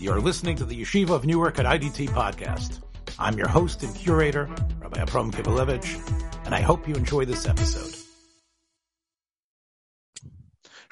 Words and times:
You're 0.00 0.20
listening 0.20 0.54
to 0.58 0.64
the 0.64 0.80
Yeshiva 0.80 1.10
of 1.10 1.26
Newark 1.26 1.58
at 1.58 1.66
IDT 1.66 2.10
podcast. 2.10 2.80
I'm 3.18 3.36
your 3.36 3.48
host 3.48 3.82
and 3.82 3.92
curator, 3.96 4.48
Rabbi 4.80 5.00
Abram 5.00 5.32
Kibalevich, 5.32 6.46
and 6.46 6.54
I 6.54 6.60
hope 6.60 6.86
you 6.86 6.94
enjoy 6.94 7.24
this 7.24 7.48
episode. 7.48 7.96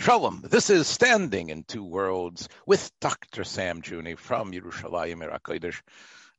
Shalom, 0.00 0.42
this 0.50 0.70
is 0.70 0.88
Standing 0.88 1.50
in 1.50 1.62
Two 1.62 1.84
Worlds 1.84 2.48
with 2.66 2.90
Dr. 3.00 3.44
Sam 3.44 3.80
Juni 3.80 4.18
from 4.18 4.50
Yerushalayim 4.50 5.22
Ir 5.22 5.38
HaKodesh. 5.38 5.80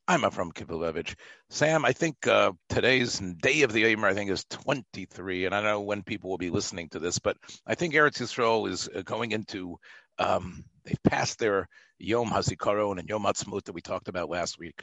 I'm 0.09 0.23
Avram 0.23 0.51
Kibalevich. 0.51 1.15
Sam, 1.49 1.85
I 1.85 1.93
think 1.93 2.27
uh, 2.27 2.51
today's 2.67 3.17
day 3.19 3.61
of 3.61 3.71
the 3.71 3.83
Eimer, 3.83 4.05
I 4.05 4.13
think, 4.13 4.29
is 4.29 4.45
23, 4.49 5.45
and 5.45 5.55
I 5.55 5.61
don't 5.61 5.69
know 5.69 5.81
when 5.81 6.03
people 6.03 6.29
will 6.29 6.37
be 6.37 6.49
listening 6.49 6.89
to 6.89 6.99
this, 6.99 7.19
but 7.19 7.37
I 7.65 7.75
think 7.75 7.93
Eretz 7.93 8.21
Yisrael 8.21 8.69
is 8.69 8.89
uh, 8.93 9.03
going 9.03 9.31
into, 9.31 9.77
um, 10.17 10.65
they've 10.87 11.03
passed 11.03 11.39
their 11.39 11.67
Yom 11.99 12.29
HaZikaron 12.29 12.99
and 12.99 13.09
Yom 13.09 13.23
Ha'atzmaut 13.23 13.65
that 13.65 13.73
we 13.73 13.81
talked 13.81 14.07
about 14.07 14.29
last 14.29 14.57
week. 14.57 14.81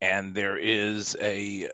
And 0.00 0.34
there 0.34 0.56
is 0.56 1.16
a, 1.20 1.68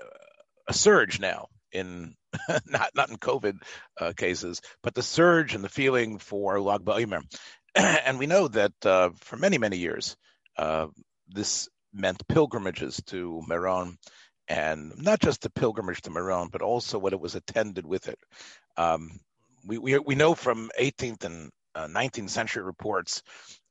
a 0.68 0.74
surge 0.74 1.20
now 1.20 1.46
in, 1.72 2.14
not, 2.66 2.90
not 2.94 3.10
in 3.10 3.16
COVID 3.16 3.58
uh, 4.00 4.12
cases, 4.16 4.60
but 4.82 4.94
the 4.94 5.02
surge 5.02 5.54
and 5.54 5.62
the 5.62 5.68
feeling 5.68 6.18
for 6.18 6.60
Lag 6.60 6.84
BaOmer. 6.84 7.22
and 7.74 8.18
we 8.18 8.26
know 8.26 8.48
that 8.48 8.72
uh, 8.84 9.10
for 9.20 9.36
many, 9.36 9.58
many 9.58 9.76
years, 9.76 10.16
uh, 10.58 10.86
this 11.28 11.68
meant 11.92 12.26
pilgrimages 12.28 13.00
to 13.06 13.42
Meron, 13.46 13.96
and 14.48 14.92
not 14.98 15.20
just 15.20 15.42
the 15.42 15.50
pilgrimage 15.50 16.02
to 16.02 16.10
Meron, 16.10 16.48
but 16.50 16.62
also 16.62 16.98
what 16.98 17.12
it 17.12 17.20
was 17.20 17.34
attended 17.34 17.86
with 17.86 18.08
it. 18.08 18.18
Um, 18.76 19.20
we, 19.64 19.78
we, 19.78 19.98
we 19.98 20.14
know 20.14 20.34
from 20.34 20.70
18th 20.78 21.24
and 21.24 21.50
uh, 21.76 21.86
19th 21.88 22.30
century 22.30 22.62
reports 22.62 23.22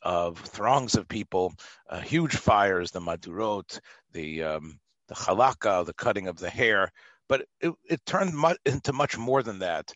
of 0.02 0.38
throngs 0.40 0.96
of 0.96 1.08
people, 1.08 1.54
uh, 1.90 2.00
huge 2.00 2.36
fires, 2.36 2.91
the 2.91 3.02
medurot, 3.02 3.80
the 4.13 4.43
um, 4.43 4.80
the 5.07 5.16
chalakah, 5.16 5.85
the 5.85 5.93
cutting 5.93 6.27
of 6.27 6.38
the 6.38 6.49
hair, 6.49 6.91
but 7.27 7.46
it, 7.62 7.74
it 7.90 8.05
turned 8.05 8.35
mu- 8.35 8.55
into 8.65 8.93
much 8.93 9.18
more 9.18 9.43
than 9.43 9.60
that 9.60 9.91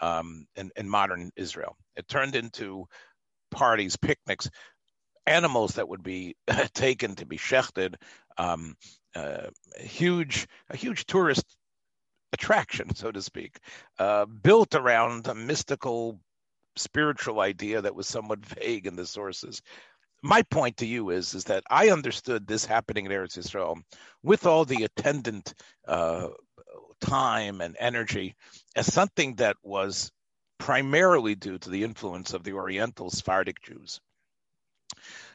um, 0.00 0.46
in, 0.56 0.70
in 0.76 0.88
modern 0.88 1.30
Israel. 1.36 1.76
It 1.96 2.08
turned 2.08 2.36
into 2.36 2.86
parties, 3.50 3.96
picnics, 3.96 4.50
animals 5.26 5.74
that 5.74 5.88
would 5.88 6.02
be 6.02 6.36
taken 6.74 7.14
to 7.16 7.26
be 7.26 7.38
shechted, 7.38 7.94
um, 8.38 8.74
uh, 9.14 9.48
huge, 9.78 10.46
a 10.70 10.76
huge 10.76 11.06
tourist 11.06 11.44
attraction, 12.32 12.94
so 12.94 13.12
to 13.12 13.22
speak, 13.22 13.58
uh, 13.98 14.26
built 14.26 14.74
around 14.74 15.26
a 15.28 15.34
mystical, 15.34 16.18
spiritual 16.76 17.40
idea 17.40 17.82
that 17.82 17.94
was 17.94 18.06
somewhat 18.06 18.44
vague 18.60 18.86
in 18.86 18.96
the 18.96 19.06
sources. 19.06 19.62
My 20.22 20.42
point 20.42 20.78
to 20.78 20.86
you 20.86 21.10
is, 21.10 21.34
is 21.34 21.44
that 21.44 21.64
I 21.68 21.90
understood 21.90 22.46
this 22.46 22.64
happening 22.64 23.06
in 23.06 23.12
Eretz 23.12 23.38
Yisrael 23.38 23.76
with 24.22 24.46
all 24.46 24.64
the 24.64 24.84
attendant 24.84 25.52
uh, 25.86 26.28
time 27.00 27.60
and 27.60 27.76
energy 27.78 28.34
as 28.74 28.92
something 28.92 29.34
that 29.36 29.56
was 29.62 30.10
primarily 30.58 31.34
due 31.34 31.58
to 31.58 31.70
the 31.70 31.84
influence 31.84 32.32
of 32.32 32.42
the 32.42 32.52
Oriental 32.52 33.10
Sephardic 33.10 33.62
Jews. 33.62 34.00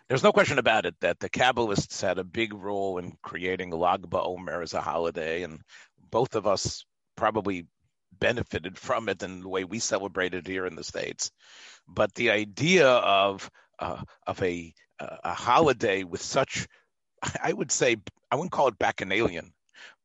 There's 0.08 0.24
no 0.24 0.32
question 0.32 0.58
about 0.58 0.88
it 0.88 0.96
that 1.02 1.20
the 1.20 1.30
Kabbalists 1.30 2.02
had 2.02 2.18
a 2.18 2.24
big 2.24 2.54
role 2.54 2.98
in 2.98 3.16
creating 3.22 3.70
Lag 3.70 4.02
BaOmer 4.02 4.64
as 4.64 4.74
a 4.74 4.82
holiday, 4.82 5.44
and 5.44 5.62
both 6.10 6.34
of 6.34 6.48
us 6.48 6.84
probably 7.16 7.68
benefited 8.12 8.78
from 8.78 9.10
it 9.10 9.24
in 9.24 9.42
the 9.42 9.50
way 9.50 9.64
we 9.64 9.80
celebrated 9.80 10.48
here 10.48 10.66
in 10.66 10.76
the 10.76 10.84
states. 10.84 11.32
But 11.88 12.14
the 12.14 12.32
idea 12.32 12.88
of 12.88 13.50
uh, 13.80 14.02
of 14.28 14.42
a 14.44 14.74
a 15.00 15.34
holiday 15.34 16.04
with 16.04 16.22
such, 16.22 16.68
I 17.42 17.54
would 17.54 17.72
say, 17.72 17.98
I 18.32 18.36
wouldn't 18.36 18.52
call 18.52 18.68
it 18.68 18.78
bacchanalian, 18.78 19.54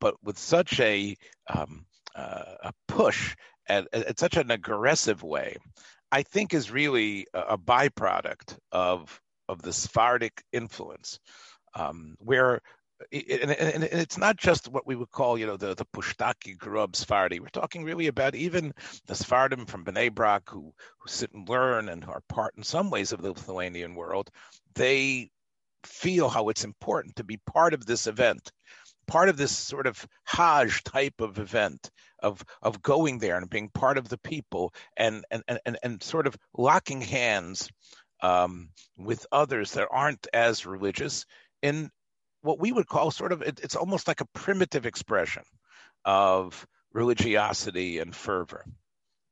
but 0.00 0.14
with 0.22 0.38
such 0.38 0.80
a 0.80 1.16
um, 1.48 1.86
uh, 2.14 2.54
a 2.62 2.72
push 2.86 3.34
at, 3.68 3.88
at, 3.92 4.18
such 4.18 4.36
an 4.36 4.50
aggressive 4.50 5.22
way, 5.22 5.56
I 6.12 6.22
think 6.22 6.54
is 6.54 6.70
really 6.70 7.26
a, 7.34 7.40
a 7.40 7.58
byproduct 7.58 8.56
of 8.70 9.20
of 9.48 9.62
the 9.62 9.72
Sephardic 9.72 10.42
influence, 10.52 11.18
um, 11.74 12.16
where 12.18 12.60
and, 13.12 13.50
and, 13.50 13.84
it's 13.84 14.18
not 14.18 14.36
just 14.36 14.68
what 14.68 14.86
we 14.86 14.96
would 14.96 15.10
call, 15.10 15.38
you 15.38 15.46
know, 15.46 15.56
the 15.56 15.74
the 15.74 15.86
Pushtaki 15.86 16.56
Grub 16.56 16.96
Sephardi. 16.96 17.40
We're 17.40 17.48
talking 17.48 17.84
really 17.84 18.06
about 18.06 18.34
even 18.34 18.72
the 19.06 19.14
Sephardim 19.14 19.66
from 19.66 19.84
Bnei 19.84 20.12
Brak 20.12 20.48
who 20.48 20.72
who 20.98 21.08
sit 21.08 21.32
and 21.32 21.48
learn 21.48 21.88
and 21.88 22.04
are 22.04 22.22
part 22.28 22.54
in 22.56 22.62
some 22.62 22.90
ways 22.90 23.12
of 23.12 23.22
the 23.22 23.28
Lithuanian 23.28 23.94
world. 23.94 24.30
They 24.74 25.30
feel 25.84 26.28
how 26.28 26.48
it's 26.48 26.64
important 26.64 27.16
to 27.16 27.24
be 27.24 27.38
part 27.52 27.74
of 27.74 27.86
this 27.86 28.06
event, 28.06 28.52
part 29.06 29.28
of 29.28 29.36
this 29.36 29.56
sort 29.56 29.86
of 29.86 30.06
Hajj 30.24 30.82
type 30.84 31.20
of 31.20 31.38
event 31.38 31.90
of 32.22 32.44
of 32.62 32.82
going 32.82 33.18
there 33.18 33.36
and 33.36 33.50
being 33.50 33.68
part 33.68 33.98
of 33.98 34.08
the 34.08 34.18
people 34.18 34.74
and 34.96 35.24
and 35.30 35.42
and, 35.46 35.78
and 35.82 36.02
sort 36.02 36.26
of 36.26 36.36
locking 36.56 37.00
hands 37.00 37.68
um, 38.22 38.70
with 38.96 39.26
others 39.32 39.72
that 39.72 39.88
aren't 39.90 40.26
as 40.32 40.64
religious 40.64 41.26
in 41.62 41.90
what 42.44 42.60
we 42.60 42.70
would 42.70 42.86
call 42.86 43.10
sort 43.10 43.32
of 43.32 43.42
it, 43.42 43.60
it's 43.62 43.76
almost 43.76 44.06
like 44.06 44.20
a 44.20 44.26
primitive 44.26 44.84
expression 44.86 45.42
of 46.04 46.66
religiosity 46.92 47.98
and 47.98 48.14
fervor. 48.14 48.64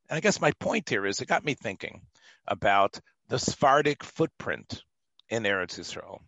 And 0.09 0.17
I 0.17 0.19
guess 0.19 0.41
my 0.41 0.51
point 0.59 0.89
here 0.89 1.05
is 1.05 1.21
it 1.21 1.27
got 1.27 1.45
me 1.45 1.53
thinking 1.53 2.01
about 2.47 2.99
the 3.29 3.37
Sephardic 3.37 4.03
footprint 4.03 4.83
in 5.29 5.43
Eretz 5.43 5.79
Yisrael. 5.79 6.21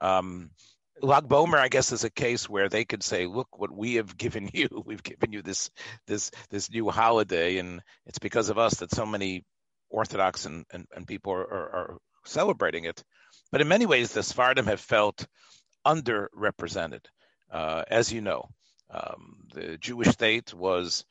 Um, 0.00 0.50
Lag 1.00 1.28
BaOmer, 1.28 1.58
I 1.58 1.68
guess, 1.68 1.92
is 1.92 2.04
a 2.04 2.10
case 2.10 2.48
where 2.48 2.68
they 2.68 2.84
could 2.84 3.02
say, 3.02 3.26
"Look, 3.26 3.58
what 3.58 3.70
we 3.70 3.94
have 3.94 4.16
given 4.16 4.48
you, 4.52 4.68
we've 4.86 5.02
given 5.02 5.32
you 5.32 5.42
this 5.42 5.70
this 6.06 6.30
this 6.48 6.70
new 6.70 6.88
holiday, 6.88 7.58
and 7.58 7.82
it's 8.06 8.18
because 8.18 8.48
of 8.48 8.58
us 8.58 8.76
that 8.76 8.94
so 8.94 9.04
many 9.04 9.44
Orthodox 9.90 10.46
and, 10.46 10.64
and, 10.72 10.86
and 10.96 11.06
people 11.06 11.34
are, 11.34 11.42
are, 11.42 11.74
are, 11.74 11.98
celebrating 12.24 12.84
it. 12.84 13.02
But 13.50 13.60
in 13.60 13.68
many 13.68 13.84
ways, 13.84 14.12
the 14.12 14.22
Sephardim 14.22 14.66
have 14.66 14.80
felt 14.80 15.26
underrepresented. 15.86 17.04
Uh, 17.50 17.84
as 17.88 18.12
you 18.12 18.20
know, 18.20 18.48
um, 18.90 19.46
the 19.54 19.78
Jewish 19.78 20.08
state 20.08 20.54
was 20.54 21.04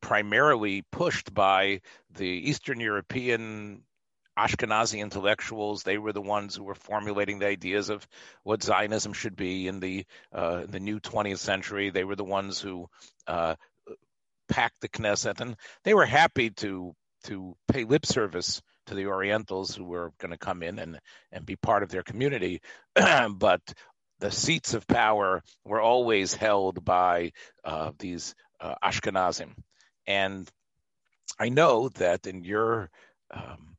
primarily 0.00 0.82
pushed 0.90 1.32
by 1.32 1.80
the 2.14 2.26
Eastern 2.26 2.80
European 2.80 3.82
Ashkenazi 4.38 5.00
intellectuals. 5.00 5.82
They 5.82 5.98
were 5.98 6.12
the 6.12 6.20
ones 6.20 6.54
who 6.54 6.64
were 6.64 6.74
formulating 6.74 7.38
the 7.38 7.46
ideas 7.46 7.88
of 7.88 8.06
what 8.42 8.62
Zionism 8.62 9.14
should 9.14 9.36
be 9.36 9.66
in 9.66 9.80
the 9.80 10.04
uh, 10.32 10.64
the 10.66 10.80
new 10.80 11.00
20th 11.00 11.38
century. 11.38 11.90
They 11.90 12.04
were 12.04 12.16
the 12.16 12.24
ones 12.24 12.60
who 12.60 12.88
uh, 13.26 13.56
packed 14.48 14.80
the 14.80 14.88
Knesset, 14.88 15.40
and 15.40 15.56
they 15.84 15.94
were 15.94 16.06
happy 16.06 16.50
to 16.50 16.94
to 17.24 17.56
pay 17.68 17.84
lip 17.84 18.04
service 18.06 18.62
to 18.86 18.94
the 18.94 19.06
Orientals 19.06 19.74
who 19.74 19.84
were 19.84 20.12
going 20.18 20.30
to 20.30 20.38
come 20.38 20.62
in 20.62 20.78
and, 20.78 20.98
and 21.32 21.46
be 21.46 21.56
part 21.56 21.82
of 21.82 21.90
their 21.90 22.02
community. 22.02 22.60
but 23.30 23.60
the 24.18 24.30
seats 24.30 24.74
of 24.74 24.86
power 24.86 25.42
were 25.64 25.80
always 25.80 26.34
held 26.34 26.84
by 26.84 27.32
uh, 27.64 27.92
these 27.98 28.34
uh, 28.60 28.74
Ashkenazim. 28.82 29.52
And 30.06 30.48
I 31.38 31.48
know 31.50 31.90
that 31.90 32.26
in 32.26 32.44
your 32.44 32.90
um, 33.30 33.76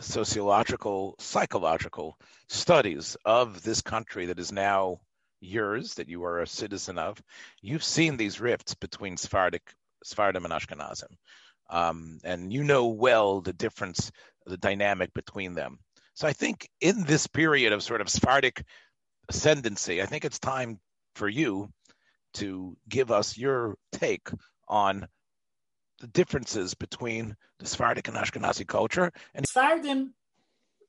sociological, 0.00 1.16
psychological 1.18 2.16
studies 2.48 3.16
of 3.24 3.62
this 3.62 3.82
country 3.82 4.26
that 4.26 4.38
is 4.38 4.52
now 4.52 5.00
yours, 5.40 5.94
that 5.94 6.08
you 6.08 6.24
are 6.24 6.40
a 6.40 6.46
citizen 6.46 6.98
of, 6.98 7.20
you've 7.60 7.84
seen 7.84 8.16
these 8.16 8.40
rifts 8.40 8.74
between 8.74 9.16
Sephardic, 9.16 9.62
Sephardim 10.04 10.44
and 10.44 10.54
Ashkenazim 10.54 11.16
um, 11.70 12.18
and 12.24 12.52
you 12.52 12.64
know 12.64 12.86
well 12.86 13.40
the 13.40 13.52
difference, 13.52 14.10
the 14.46 14.56
dynamic 14.56 15.12
between 15.14 15.54
them. 15.54 15.78
So 16.14 16.26
I 16.26 16.32
think 16.32 16.68
in 16.80 17.04
this 17.04 17.26
period 17.26 17.72
of 17.72 17.82
sort 17.82 18.00
of 18.00 18.08
Sephardic 18.08 18.64
ascendancy, 19.28 20.00
I 20.02 20.06
think 20.06 20.24
it's 20.24 20.38
time 20.38 20.80
for 21.14 21.28
you 21.28 21.70
to 22.34 22.76
give 22.88 23.10
us 23.10 23.36
your 23.36 23.76
take 23.92 24.28
on 24.68 25.08
the 26.00 26.06
differences 26.08 26.74
between 26.74 27.36
the 27.58 27.66
Sephardic 27.66 28.08
and 28.08 28.16
Ashkenazi 28.16 28.66
culture. 28.66 29.12
And 29.34 29.46
Sephardim 29.46 30.14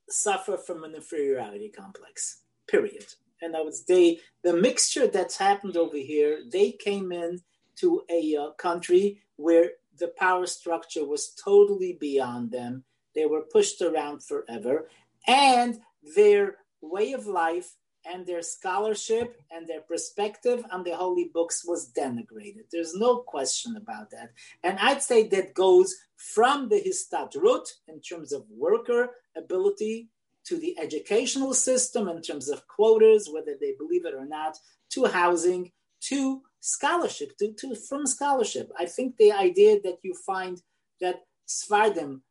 suffer 0.10 0.58
from 0.58 0.84
an 0.84 0.96
inferiority 0.96 1.70
complex. 1.70 2.42
Period. 2.68 3.06
And 3.42 3.56
I 3.56 3.62
would 3.62 3.76
say 3.76 4.20
the 4.44 4.54
mixture 4.54 5.08
that's 5.08 5.38
happened 5.38 5.78
over 5.78 5.98
here, 5.98 6.40
they 6.52 6.72
came 6.72 7.12
in 7.12 7.40
to 7.78 8.02
a 8.10 8.36
uh, 8.36 8.52
country 8.52 9.22
where 9.36 9.72
the 10.00 10.10
power 10.18 10.46
structure 10.46 11.06
was 11.06 11.34
totally 11.34 11.98
beyond 12.00 12.52
them. 12.52 12.84
They 13.16 13.26
were 13.26 13.42
pushed 13.42 13.82
around 13.82 14.24
forever. 14.24 14.90
And 15.28 15.80
their 16.16 16.58
way 16.82 17.14
of 17.14 17.26
life 17.26 17.76
and 18.06 18.26
their 18.26 18.42
scholarship 18.42 19.42
and 19.52 19.68
their 19.68 19.82
perspective 19.82 20.64
on 20.72 20.84
the 20.84 20.96
holy 20.96 21.30
books 21.34 21.66
was 21.66 21.92
denigrated. 21.92 22.70
There's 22.72 22.96
no 22.96 23.18
question 23.18 23.76
about 23.76 24.12
that. 24.12 24.32
And 24.64 24.80
I'd 24.80 25.02
say 25.02 25.28
that 25.30 25.54
goes 25.54 25.96
from 26.16 26.70
the 26.70 26.82
histadrut 26.82 27.68
in 27.88 28.02
terms 28.02 28.32
of 28.32 28.46
worker 28.50 29.10
ability 29.36 30.10
to 30.46 30.58
the 30.58 30.78
educational 30.80 31.54
system 31.54 32.08
in 32.08 32.22
terms 32.22 32.50
of 32.50 32.68
quotas, 32.68 33.30
whether 33.32 33.56
they 33.60 33.74
believe 33.78 34.06
it 34.06 34.14
or 34.14 34.26
not, 34.26 34.58
to 34.92 35.06
housing, 35.06 35.72
to 36.00 36.42
scholarship, 36.60 37.38
to, 37.38 37.54
to 37.54 37.76
from 37.76 38.06
scholarship. 38.06 38.72
I 38.78 38.86
think 38.86 39.18
the 39.18 39.32
idea 39.32 39.80
that 39.84 39.98
you 40.04 40.14
find 40.14 40.62
that 41.02 41.22
Sfardim 41.48 42.22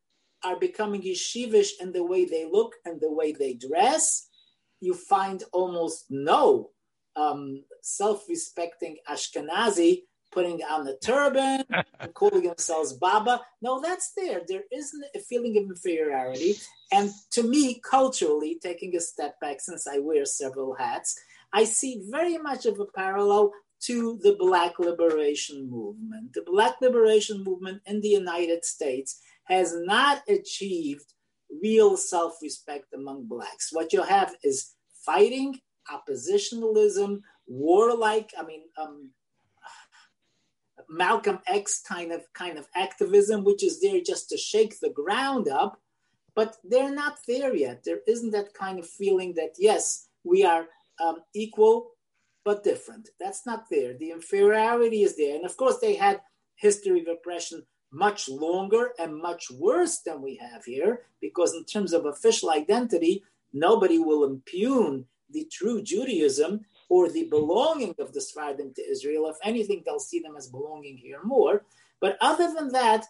are 0.45 0.59
becoming 0.59 1.03
yeshivish 1.03 1.71
in 1.81 1.93
the 1.93 2.05
way 2.05 2.25
they 2.25 2.47
look 2.51 2.75
and 2.85 3.01
the 3.01 3.11
way 3.11 3.33
they 3.33 3.55
dress, 3.55 4.29
you 4.81 4.95
find 4.95 5.43
almost 5.53 6.07
no 6.11 6.71
um, 7.17 7.65
self-respecting 7.83 8.99
Ashkenazi 9.09 10.03
putting 10.33 10.61
on 10.71 10.85
the 10.85 10.99
turban 11.03 11.65
and 11.71 12.15
calling 12.15 12.43
themselves 12.43 12.93
Baba. 12.93 13.41
No, 13.63 13.81
that's 13.81 14.13
there. 14.17 14.43
There 14.47 14.65
isn't 14.71 15.05
a 15.15 15.21
feeling 15.21 15.57
of 15.57 15.65
inferiority. 15.65 16.57
And 16.93 17.11
to 17.31 17.43
me, 17.43 17.81
culturally, 17.81 18.59
taking 18.63 18.95
a 18.97 19.01
step 19.01 19.41
back, 19.41 19.61
since 19.61 19.87
I 19.87 19.99
wear 19.99 20.27
several 20.27 20.75
hats, 20.75 21.19
I 21.53 21.65
see 21.65 22.03
very 22.11 22.37
much 22.37 22.67
of 22.67 22.79
a 22.79 22.85
parallel 22.85 23.53
to 23.83 24.19
the 24.23 24.37
Black 24.39 24.79
Liberation 24.79 25.71
Movement. 25.71 26.33
The 26.33 26.43
Black 26.43 26.81
Liberation 26.81 27.45
Movement 27.45 27.83
in 27.87 28.01
the 28.01 28.09
United 28.09 28.65
States 28.65 29.21
has 29.45 29.75
not 29.77 30.23
achieved 30.29 31.13
real 31.63 31.97
self 31.97 32.39
respect 32.43 32.93
among 32.95 33.27
Blacks. 33.27 33.73
What 33.73 33.93
you 33.93 34.03
have 34.03 34.35
is 34.43 34.75
fighting, 35.05 35.61
oppositionalism, 35.91 37.21
warlike, 37.47 38.33
I 38.39 38.45
mean, 38.45 38.63
um, 38.81 39.11
Malcolm 40.89 41.41
X 41.47 41.83
kind 41.83 42.13
of 42.13 42.23
kind 42.33 42.59
of 42.59 42.69
activism, 42.75 43.45
which 43.45 43.65
is 43.65 43.81
there 43.81 44.01
just 44.01 44.29
to 44.31 44.37
shake 44.37 44.79
the 44.81 44.91
ground 44.91 45.49
up, 45.49 45.81
but 46.35 46.57
they're 46.65 46.95
not 46.95 47.19
there 47.27 47.55
yet. 47.55 47.83
There 47.85 48.01
isn't 48.07 48.31
that 48.33 48.55
kind 48.55 48.79
of 48.79 48.89
feeling 48.89 49.35
that 49.35 49.55
yes, 49.59 50.09
we 50.25 50.45
are 50.45 50.67
um, 51.01 51.19
equal 51.35 51.93
but 52.47 52.63
different. 52.63 53.09
That's 53.19 53.45
not 53.45 53.65
there. 53.69 53.93
The 53.93 54.13
inferiority 54.13 55.03
is 55.03 55.17
there, 55.17 55.35
and 55.35 55.45
of 55.45 55.57
course 55.57 55.79
they 55.81 55.97
had 55.97 56.21
history 56.55 57.01
of 57.01 57.09
oppression 57.09 57.67
much 57.91 58.29
longer 58.29 58.93
and 59.01 59.21
much 59.21 59.51
worse 59.51 59.99
than 59.99 60.23
we 60.23 60.37
have 60.37 60.65
here, 60.65 61.03
because 61.21 61.55
in 61.55 61.65
terms 61.65 61.93
of 61.93 62.07
official 62.07 62.51
identity, 62.51 63.25
nobody 63.53 63.99
will 63.99 64.23
impugn 64.23 65.07
the 65.29 65.45
true 65.51 65.83
Judaism 65.83 66.61
or 66.89 67.11
the 67.11 67.25
belonging 67.25 67.97
of 67.99 68.13
the 68.13 68.21
Sephardim 68.21 68.73
to 68.75 68.83
Israel. 68.89 69.29
If 69.29 69.39
anything, 69.43 69.83
they'll 69.85 69.99
see 69.99 70.21
them 70.21 70.37
as 70.37 70.47
belonging 70.47 70.99
here 70.99 71.21
more. 71.25 71.65
But 72.01 72.17
other 72.21 72.55
than 72.55 72.71
that, 72.73 73.07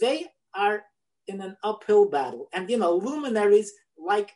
they 0.00 0.26
are 0.54 0.84
in 1.26 1.40
an 1.40 1.56
uphill 1.64 2.08
battle. 2.08 2.48
And, 2.52 2.70
you 2.70 2.78
know, 2.78 2.94
luminaries 2.94 3.72
like 3.98 4.30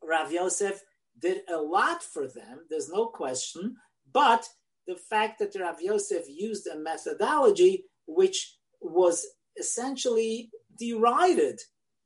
Rav 0.00 0.30
Yosef 0.30 0.84
did 1.20 1.42
a 1.48 1.56
lot 1.56 2.02
for 2.02 2.26
them, 2.26 2.60
there's 2.70 2.90
no 2.90 3.06
question. 3.06 3.76
But 4.12 4.46
the 4.86 4.96
fact 4.96 5.38
that 5.38 5.58
Rav 5.60 5.80
Yosef 5.80 6.24
used 6.28 6.66
a 6.66 6.78
methodology 6.78 7.84
which 8.06 8.56
was 8.80 9.26
essentially 9.58 10.50
derided 10.78 11.60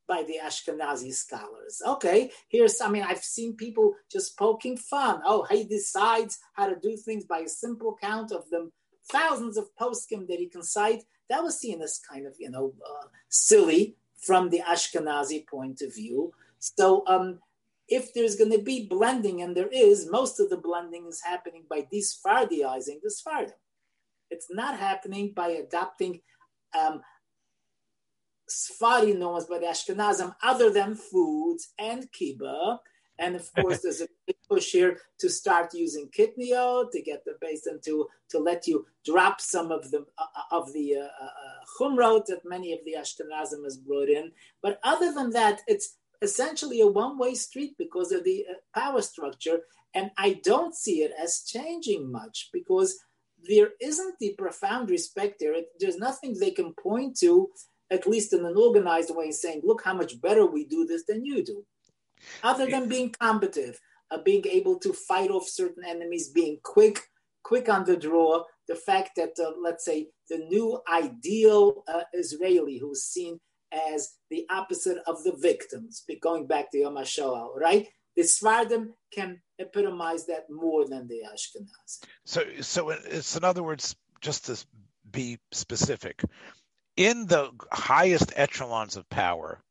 by 0.08 0.24
the 0.24 0.34
Ashkenazi 0.44 1.12
scholars. 1.12 1.80
Okay, 1.86 2.30
here's, 2.48 2.80
I 2.80 2.88
mean, 2.88 3.04
I've 3.04 3.22
seen 3.22 3.54
people 3.54 3.94
just 4.10 4.36
poking 4.36 4.76
fun. 4.76 5.22
Oh, 5.24 5.46
he 5.48 5.64
decides 5.64 6.38
how 6.54 6.68
to 6.68 6.76
do 6.76 6.96
things 6.96 7.24
by 7.24 7.40
a 7.40 7.48
simple 7.48 7.96
count 8.00 8.32
of 8.32 8.48
them, 8.50 8.72
thousands 9.10 9.56
of 9.56 9.68
poskim 9.80 10.26
that 10.28 10.38
he 10.38 10.48
can 10.48 10.62
cite. 10.62 11.04
That 11.30 11.42
was 11.42 11.58
seen 11.58 11.80
as 11.82 12.00
kind 12.10 12.26
of, 12.26 12.34
you 12.38 12.50
know, 12.50 12.74
uh, 12.84 13.06
silly 13.28 13.96
from 14.18 14.50
the 14.50 14.60
Ashkenazi 14.60 15.46
point 15.46 15.82
of 15.82 15.94
view. 15.94 16.32
So, 16.58 17.04
um, 17.06 17.38
if 17.92 18.14
there's 18.14 18.36
going 18.36 18.52
to 18.52 18.62
be 18.62 18.86
blending, 18.86 19.42
and 19.42 19.56
there 19.56 19.68
is, 19.72 20.10
most 20.10 20.40
of 20.40 20.48
the 20.48 20.56
blending 20.56 21.06
is 21.06 21.20
happening 21.22 21.64
by 21.68 21.86
desfardiizing 21.92 23.00
the 23.02 23.12
Sfardim. 23.18 23.52
It's 24.30 24.48
not 24.50 24.78
happening 24.78 25.32
by 25.36 25.48
adopting 25.48 26.20
um, 26.78 27.02
norms 28.78 29.46
by 29.46 29.58
the 29.58 29.66
Ashkenazim 29.66 30.34
other 30.42 30.70
than 30.70 30.94
foods 30.94 31.72
and 31.78 32.06
kibbeh. 32.12 32.78
And 33.18 33.36
of 33.36 33.48
course, 33.60 33.80
there's 33.82 34.00
a 34.00 34.08
big 34.26 34.36
push 34.48 34.72
here 34.72 34.98
to 35.20 35.28
start 35.28 35.74
using 35.74 36.08
kidney 36.12 36.50
kitnio 36.50 36.90
to 36.90 37.02
get 37.02 37.22
the 37.24 37.36
base 37.40 37.66
and 37.66 37.80
to, 37.84 38.08
to 38.30 38.38
let 38.38 38.66
you 38.66 38.86
drop 39.04 39.40
some 39.40 39.70
of 39.70 39.90
the 39.90 40.06
uh, 40.18 40.24
of 40.50 40.72
the 40.72 40.94
uh, 40.96 41.24
uh, 41.24 41.58
chumrot 41.78 42.24
that 42.26 42.40
many 42.44 42.72
of 42.72 42.80
the 42.86 42.96
Ashkenazim 42.98 43.64
has 43.64 43.76
brought 43.76 44.08
in. 44.08 44.32
But 44.62 44.80
other 44.82 45.12
than 45.12 45.30
that, 45.30 45.60
it's 45.66 45.98
essentially 46.22 46.80
a 46.80 46.86
one-way 46.86 47.34
street 47.34 47.74
because 47.78 48.12
of 48.12 48.24
the 48.24 48.46
uh, 48.50 48.54
power 48.78 49.02
structure, 49.02 49.60
and 49.94 50.10
I 50.16 50.40
don't 50.42 50.74
see 50.74 51.02
it 51.02 51.12
as 51.22 51.44
changing 51.46 52.10
much 52.10 52.48
because 52.52 52.98
there 53.48 53.70
isn't 53.80 54.14
the 54.20 54.34
profound 54.38 54.88
respect 54.88 55.40
there. 55.40 55.54
There's 55.78 55.98
nothing 55.98 56.34
they 56.38 56.52
can 56.52 56.72
point 56.74 57.18
to 57.18 57.48
at 57.92 58.06
least 58.06 58.32
in 58.32 58.44
an 58.46 58.56
organized 58.56 59.14
way, 59.14 59.30
saying, 59.30 59.60
look 59.62 59.82
how 59.84 59.94
much 59.94 60.20
better 60.20 60.46
we 60.46 60.64
do 60.64 60.86
this 60.86 61.04
than 61.06 61.24
you 61.24 61.44
do. 61.44 61.64
Other 62.42 62.66
than 62.66 62.88
being 62.88 63.14
combative, 63.20 63.78
uh, 64.10 64.18
being 64.22 64.44
able 64.46 64.78
to 64.78 64.92
fight 64.92 65.30
off 65.30 65.46
certain 65.46 65.84
enemies, 65.84 66.30
being 66.30 66.58
quick, 66.62 67.00
quick 67.42 67.68
on 67.68 67.84
the 67.84 67.96
draw, 67.96 68.44
the 68.68 68.74
fact 68.74 69.10
that, 69.16 69.32
uh, 69.38 69.52
let's 69.60 69.84
say, 69.84 70.08
the 70.30 70.38
new 70.38 70.80
ideal 70.90 71.84
uh, 71.86 72.04
Israeli 72.14 72.78
who's 72.78 73.02
seen 73.02 73.38
as 73.72 74.14
the 74.30 74.46
opposite 74.50 74.98
of 75.06 75.22
the 75.24 75.32
victims, 75.32 76.04
going 76.20 76.46
back 76.46 76.70
to 76.70 76.78
Yom 76.78 76.96
HaShoah, 76.96 77.56
right? 77.56 77.88
The 78.16 78.22
Sfardim 78.22 78.90
can 79.12 79.40
epitomize 79.58 80.26
that 80.26 80.50
more 80.50 80.86
than 80.86 81.08
the 81.08 81.22
Ashkenaz. 81.32 82.04
So, 82.24 82.42
so 82.60 82.90
it's 82.90 83.36
in 83.36 83.44
other 83.44 83.62
words, 83.62 83.96
just 84.20 84.46
to 84.46 84.64
be 85.10 85.38
specific, 85.50 86.22
in 86.96 87.26
the 87.26 87.50
highest 87.72 88.32
echelons 88.36 88.96
of 88.96 89.08
power, 89.08 89.62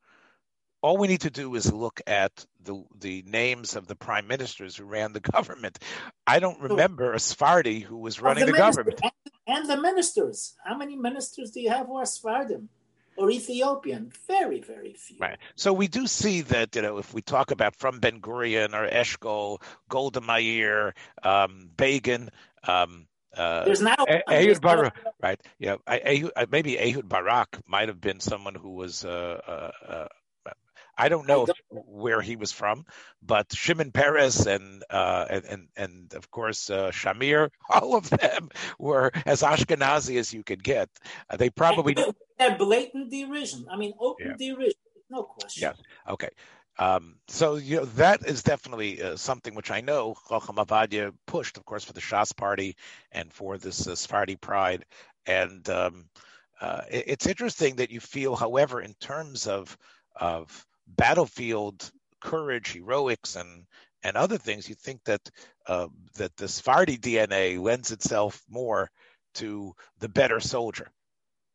all 0.81 0.97
we 0.97 1.07
need 1.07 1.21
to 1.21 1.29
do 1.29 1.53
is 1.55 1.71
look 1.71 2.01
at 2.07 2.45
the 2.63 2.83
the 2.99 3.23
names 3.27 3.75
of 3.75 3.87
the 3.87 3.95
prime 3.95 4.27
ministers 4.27 4.75
who 4.75 4.85
ran 4.85 5.13
the 5.13 5.19
government. 5.35 5.79
I 6.25 6.39
don't 6.39 6.59
remember 6.59 7.13
a 7.13 7.19
Sephardi 7.19 7.79
who 7.79 7.97
was 7.97 8.21
running 8.21 8.45
the, 8.45 8.51
the 8.51 8.57
government. 8.57 8.99
And, 9.03 9.11
and, 9.57 9.69
the 9.69 9.79
ministers. 9.79 10.55
How 10.65 10.75
many 10.75 10.95
ministers 10.95 11.51
do 11.51 11.61
you 11.61 11.69
have 11.69 11.87
who 11.87 11.97
are 11.97 12.05
Sephardim? 12.05 12.69
Or 13.21 13.29
Ethiopian, 13.29 14.11
very, 14.27 14.61
very 14.61 14.93
few. 14.93 15.17
Right. 15.19 15.37
So 15.55 15.73
we 15.73 15.87
do 15.87 16.07
see 16.07 16.41
that, 16.41 16.75
you 16.75 16.81
know, 16.81 16.97
if 16.97 17.13
we 17.13 17.21
talk 17.21 17.51
about 17.51 17.75
from 17.75 17.99
Ben 17.99 18.19
Gurion 18.19 18.73
or 18.73 18.89
Eshkol, 18.89 19.61
Golda 19.89 20.21
Meir, 20.21 20.95
um, 21.21 21.69
Begin, 21.77 22.31
um, 22.67 23.05
uh, 23.37 23.63
There's 23.63 23.81
now 23.81 23.95
Ehud 24.29 24.59
Barak, 24.59 24.95
right? 25.21 25.39
Yeah, 25.59 25.75
Ehud, 25.87 26.31
maybe 26.49 26.77
Ehud 26.77 27.07
Barak 27.07 27.59
might 27.65 27.87
have 27.87 28.01
been 28.01 28.19
someone 28.19 28.55
who 28.55 28.71
was. 28.71 29.05
Uh, 29.05 29.39
uh, 29.47 29.71
uh 29.87 30.07
I 31.01 31.09
don't 31.09 31.27
know 31.27 31.43
I 31.43 31.45
don't, 31.47 31.57
if, 31.71 31.83
where 31.87 32.21
he 32.21 32.35
was 32.35 32.51
from, 32.51 32.85
but 33.23 33.51
Shimon 33.51 33.91
Peres 33.91 34.45
and 34.45 34.83
uh, 34.87 35.25
and, 35.29 35.67
and, 35.75 36.13
of 36.13 36.29
course 36.29 36.69
uh, 36.69 36.91
Shamir, 36.91 37.49
all 37.69 37.95
of 37.95 38.07
them 38.09 38.49
were 38.77 39.11
as 39.25 39.41
Ashkenazi 39.41 40.19
as 40.19 40.31
you 40.31 40.43
could 40.43 40.63
get. 40.63 40.89
they 41.37 41.49
probably 41.49 41.95
had 42.37 42.59
blatant 42.59 43.09
derision. 43.09 43.65
I 43.71 43.77
mean, 43.77 43.93
open 43.99 44.35
yeah. 44.39 44.53
derision, 44.53 44.79
no 45.09 45.23
question. 45.23 45.61
Yes. 45.63 45.77
Okay. 46.07 46.29
Um, 46.77 47.15
so 47.27 47.55
you 47.55 47.77
know 47.77 47.85
that 47.85 48.25
is 48.25 48.43
definitely 48.43 49.01
uh, 49.01 49.15
something 49.15 49.55
which 49.55 49.71
I 49.71 49.81
know 49.81 50.15
Chacham 50.29 50.57
Ovadia 50.57 51.13
pushed, 51.25 51.57
of 51.57 51.65
course, 51.65 51.83
for 51.83 51.93
the 51.93 52.01
Shas 52.01 52.35
Party 52.35 52.75
and 53.11 53.33
for 53.33 53.57
this 53.57 53.87
uh, 53.87 53.95
Sephardi 53.95 54.35
Pride. 54.35 54.85
And 55.25 55.67
um, 55.69 56.05
uh, 56.61 56.81
it, 56.89 57.05
it's 57.07 57.27
interesting 57.27 57.77
that 57.77 57.89
you 57.89 57.99
feel, 57.99 58.35
however, 58.35 58.81
in 58.81 58.93
terms 58.99 59.47
of 59.47 59.75
of 60.15 60.65
battlefield 60.95 61.91
courage, 62.21 62.73
heroics, 62.73 63.35
and 63.35 63.65
and 64.03 64.17
other 64.17 64.37
things, 64.37 64.67
you 64.67 64.75
think 64.75 65.03
that 65.05 65.21
uh, 65.67 65.87
that 66.15 66.35
the 66.37 66.47
Sephardi 66.47 66.97
DNA 66.97 67.61
lends 67.61 67.91
itself 67.91 68.41
more 68.49 68.89
to 69.35 69.75
the 69.99 70.09
better 70.09 70.39
soldier. 70.39 70.91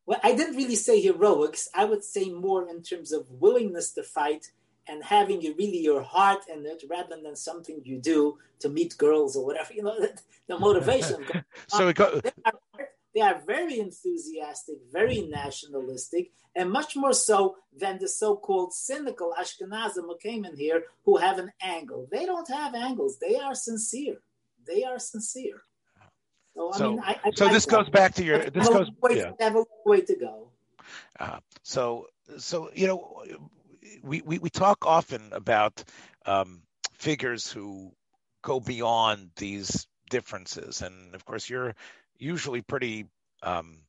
Well, 0.05 0.19
I 0.23 0.33
didn't 0.33 0.55
really 0.55 0.75
say 0.75 1.01
heroics. 1.01 1.67
I 1.75 1.83
would 1.83 2.03
say 2.03 2.29
more 2.29 2.69
in 2.69 2.81
terms 2.81 3.11
of 3.11 3.29
willingness 3.29 3.91
to 3.93 4.03
fight 4.03 4.51
and 4.87 5.03
having 5.03 5.41
you 5.41 5.53
really 5.57 5.79
your 5.79 6.01
heart 6.01 6.43
in 6.51 6.65
it 6.65 6.83
rather 6.89 7.17
than 7.21 7.35
something 7.35 7.81
you 7.83 7.99
do 7.99 8.37
to 8.59 8.69
meet 8.69 8.97
girls 8.97 9.35
or 9.35 9.45
whatever 9.45 9.73
you 9.73 9.83
know 9.83 9.95
the 10.47 10.57
motivation 10.57 11.25
so 11.67 11.91
got... 11.93 12.23
they, 12.23 12.31
are, 12.45 12.53
they 13.17 13.23
are 13.23 13.41
very 13.47 13.79
enthusiastic 13.79 14.75
very 14.91 15.21
nationalistic 15.21 16.31
and 16.55 16.69
much 16.69 16.95
more 16.95 17.13
so 17.13 17.55
than 17.75 17.97
the 17.99 18.07
so-called 18.07 18.71
cynical 18.73 19.33
ashkenazim 19.39 20.03
who 20.03 20.17
came 20.21 20.45
in 20.45 20.55
here 20.55 20.83
who 21.03 21.17
have 21.17 21.39
an 21.39 21.51
angle 21.61 22.07
they 22.11 22.25
don't 22.27 22.49
have 22.49 22.75
angles 22.75 23.17
they 23.19 23.35
are 23.35 23.55
sincere 23.55 24.17
they 24.67 24.83
are 24.83 24.99
sincere 24.99 25.63
so, 26.57 26.71
so 26.71 26.85
I 26.85 26.89
mean, 26.89 26.99
I, 27.05 27.19
I, 27.23 27.31
so 27.35 27.47
this 27.49 27.67
goes 27.67 27.87
back 27.87 28.15
to 28.15 28.23
your. 28.23 28.49
This 28.49 28.67
goes. 28.67 28.89
Way, 28.99 29.17
yeah. 29.17 29.31
have 29.39 29.55
a 29.55 29.63
way 29.85 30.01
to 30.01 30.15
go. 30.15 30.49
Uh, 31.19 31.37
so, 31.61 32.07
so 32.39 32.71
you 32.73 32.87
know, 32.87 33.23
we, 34.01 34.21
we, 34.21 34.39
we 34.39 34.49
talk 34.49 34.83
often 34.83 35.21
about 35.33 35.83
um, 36.25 36.63
figures 36.93 37.51
who 37.51 37.91
go 38.41 38.59
beyond 38.59 39.29
these 39.35 39.85
differences, 40.09 40.81
and 40.81 41.13
of 41.13 41.25
course, 41.25 41.47
you're 41.47 41.75
usually 42.19 42.61
pretty 42.61 43.05
um, 43.43 43.79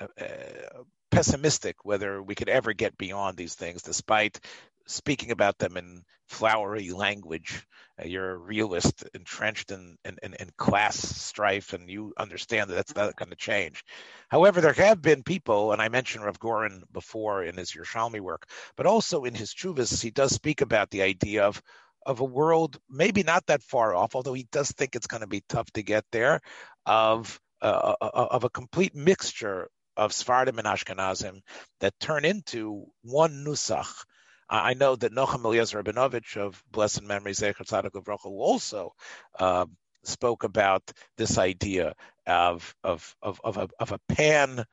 uh, 0.00 0.06
uh, 0.20 0.82
pessimistic 1.10 1.84
whether 1.84 2.22
we 2.22 2.34
could 2.34 2.48
ever 2.48 2.72
get 2.72 2.96
beyond 2.96 3.36
these 3.36 3.54
things, 3.54 3.82
despite 3.82 4.40
speaking 4.86 5.30
about 5.30 5.58
them 5.58 5.76
in 5.76 6.02
flowery 6.28 6.90
language. 6.90 7.66
Uh, 8.00 8.06
you're 8.06 8.30
a 8.30 8.36
realist 8.36 9.04
entrenched 9.14 9.72
in, 9.72 9.96
in, 10.04 10.16
in, 10.22 10.34
in, 10.34 10.50
class 10.56 10.96
strife, 10.96 11.72
and 11.72 11.90
you 11.90 12.12
understand 12.16 12.70
that 12.70 12.74
that's 12.74 12.94
not 12.94 13.16
going 13.16 13.30
to 13.30 13.36
change. 13.36 13.84
However, 14.28 14.60
there 14.60 14.72
have 14.72 15.02
been 15.02 15.22
people, 15.22 15.72
and 15.72 15.82
I 15.82 15.88
mentioned 15.88 16.24
Rav 16.24 16.38
Goren 16.38 16.84
before 16.92 17.42
in 17.42 17.56
his 17.56 17.72
Yerushalmi 17.72 18.20
work, 18.20 18.48
but 18.76 18.86
also 18.86 19.24
in 19.24 19.34
his 19.34 19.52
Chuvas, 19.52 20.00
he 20.00 20.10
does 20.10 20.32
speak 20.32 20.60
about 20.60 20.90
the 20.90 21.02
idea 21.02 21.44
of 21.44 21.60
of 22.06 22.20
a 22.20 22.24
world 22.24 22.78
maybe 22.88 23.22
not 23.22 23.46
that 23.46 23.62
far 23.62 23.94
off, 23.94 24.14
although 24.14 24.32
he 24.32 24.46
does 24.50 24.70
think 24.72 24.94
it's 24.94 25.06
going 25.06 25.20
to 25.20 25.26
be 25.26 25.42
tough 25.48 25.70
to 25.72 25.82
get 25.82 26.04
there, 26.12 26.40
of 26.86 27.40
uh, 27.62 27.94
uh, 28.00 28.04
uh 28.04 28.28
of 28.30 28.44
a 28.44 28.50
complete 28.50 28.94
mixture 28.94 29.68
of 29.96 30.12
Sephardim 30.12 30.58
and 30.58 30.66
Ashkenazim 30.66 31.42
that 31.80 31.98
turn 32.00 32.24
into 32.24 32.86
one 33.02 33.44
Nusach. 33.44 34.04
I 34.48 34.74
know 34.74 34.96
that 34.96 35.12
Nachum 35.12 35.44
Eliezer 35.44 35.82
Rabinovich 35.82 36.36
of 36.36 36.62
blessed 36.72 37.02
memory, 37.02 37.32
Zecher 37.32 37.64
Tzaddik 37.64 37.94
of 37.94 38.08
also 38.24 38.94
uh, 39.38 39.66
spoke 40.02 40.42
about 40.42 40.90
this 41.16 41.38
idea 41.38 41.94
of 42.26 42.74
of 42.82 43.14
of 43.22 43.40
of 43.44 43.56
a, 43.58 43.68
of 43.78 43.92
a 43.92 44.00
pan 44.08 44.64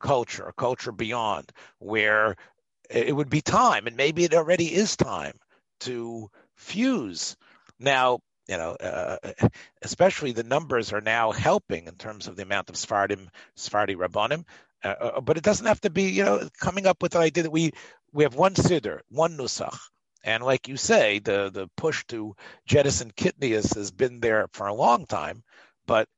culture, 0.00 0.46
a 0.46 0.52
culture 0.52 0.92
beyond, 0.92 1.50
where 1.78 2.36
it 2.90 3.14
would 3.14 3.28
be 3.28 3.40
time, 3.40 3.86
and 3.86 3.96
maybe 3.96 4.24
it 4.24 4.34
already 4.34 4.72
is 4.72 4.96
time 4.96 5.38
to 5.80 6.30
fuse. 6.56 7.36
Now, 7.78 8.20
you 8.48 8.56
know, 8.56 8.72
uh, 8.72 9.16
especially 9.82 10.32
the 10.32 10.42
numbers 10.42 10.92
are 10.92 11.00
now 11.00 11.32
helping 11.32 11.86
in 11.86 11.94
terms 11.94 12.28
of 12.28 12.36
the 12.36 12.42
amount 12.42 12.70
of 12.70 12.76
Sephardim, 12.76 13.30
Sephardi 13.56 13.94
Rabbanim. 13.94 14.44
Uh, 14.82 14.88
uh, 14.88 15.20
but 15.20 15.36
it 15.36 15.42
doesn't 15.42 15.66
have 15.66 15.80
to 15.82 15.90
be, 15.90 16.04
you 16.04 16.24
know, 16.24 16.48
coming 16.60 16.86
up 16.86 17.02
with 17.02 17.12
the 17.12 17.18
idea 17.18 17.42
that 17.42 17.50
we 17.50 17.72
we 18.12 18.24
have 18.24 18.34
one 18.34 18.54
siddur, 18.54 19.00
one 19.10 19.36
nusach, 19.36 19.78
and 20.24 20.42
like 20.42 20.68
you 20.68 20.76
say, 20.76 21.18
the 21.18 21.50
the 21.50 21.68
push 21.76 22.04
to 22.06 22.34
jettison 22.66 23.10
kitnius 23.10 23.74
has 23.74 23.90
been 23.90 24.20
there 24.20 24.46
for 24.52 24.66
a 24.66 24.74
long 24.74 25.04
time. 25.04 25.42
But 25.86 26.08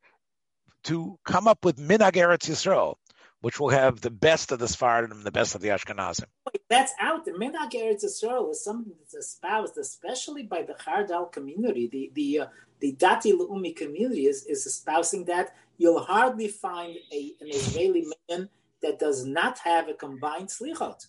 to 0.85 1.19
come 1.25 1.49
up 1.49 1.65
with 1.65 1.79
minhag 1.79 2.13
Eretz 2.13 2.49
Yisrael, 2.49 2.97
which 3.41 3.59
will 3.59 3.71
have 3.71 4.01
the 4.01 4.11
best 4.11 4.53
of 4.53 4.59
the 4.59 4.69
Sephardim 4.69 5.13
and 5.13 5.25
the 5.25 5.33
best 5.33 5.55
of 5.55 5.61
the 5.63 5.69
Ashkenazim. 5.69 6.27
That's 6.71 6.93
out 7.01 7.25
there. 7.25 7.35
Minhag 7.37 7.73
Eretz 7.73 8.05
Yisrael 8.05 8.49
is 8.53 8.63
something 8.63 8.95
that's 9.01 9.15
espoused, 9.15 9.77
especially 9.77 10.45
by 10.45 10.63
the 10.63 10.75
Chardal 10.75 11.31
community. 11.31 11.89
The 11.89 12.13
the 12.15 12.41
uh, 12.41 12.47
the 12.79 12.93
Dati 12.95 13.33
Leumi 13.33 13.75
community 13.77 14.27
is, 14.27 14.47
is 14.47 14.65
espousing 14.65 15.25
that. 15.25 15.55
You'll 15.79 16.05
hardly 16.05 16.47
find 16.47 16.97
a, 17.13 17.33
an 17.41 17.49
Israeli 17.49 18.07
man 18.29 18.49
that 18.83 19.01
does 19.01 19.25
not 19.25 19.59
have 19.59 19.89
a 19.89 19.95
combined 19.95 20.49
slichot. 20.49 21.07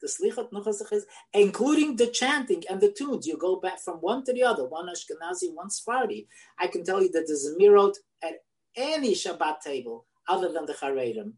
The 0.00 0.08
slichot 0.08 0.50
nusach 0.50 1.02
including 1.34 1.96
the 1.96 2.06
chanting 2.06 2.62
and 2.70 2.80
the 2.80 2.90
tunes. 2.90 3.26
You 3.26 3.36
go 3.36 3.56
back 3.56 3.80
from 3.80 3.96
one 3.96 4.24
to 4.24 4.32
the 4.32 4.44
other, 4.44 4.64
one 4.64 4.88
Ashkenazi, 4.88 5.52
one 5.52 5.68
Sephardi. 5.68 6.26
I 6.58 6.68
can 6.68 6.84
tell 6.84 7.02
you 7.02 7.10
that 7.12 7.26
the 7.26 7.34
Zemirot 7.34 7.96
at 8.22 8.44
any 8.76 9.14
Shabbat 9.14 9.60
table 9.60 10.06
other 10.26 10.50
than 10.50 10.64
the 10.64 10.72
Charedim 10.72 11.34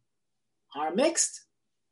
are 0.77 0.95
mixed. 0.95 1.47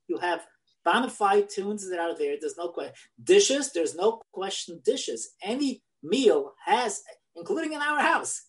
You 0.08 0.18
have 0.18 0.46
bona 0.84 1.10
fide 1.10 1.48
tunes 1.48 1.88
that 1.88 1.98
are 1.98 2.16
there. 2.16 2.36
There's 2.40 2.56
no 2.56 2.68
question. 2.68 2.94
Dishes, 3.22 3.72
there's 3.72 3.94
no 3.94 4.22
question. 4.32 4.80
Dishes. 4.84 5.30
Any 5.42 5.82
meal 6.02 6.54
has, 6.66 7.02
including 7.36 7.72
in 7.72 7.80
our 7.80 8.00
house, 8.00 8.42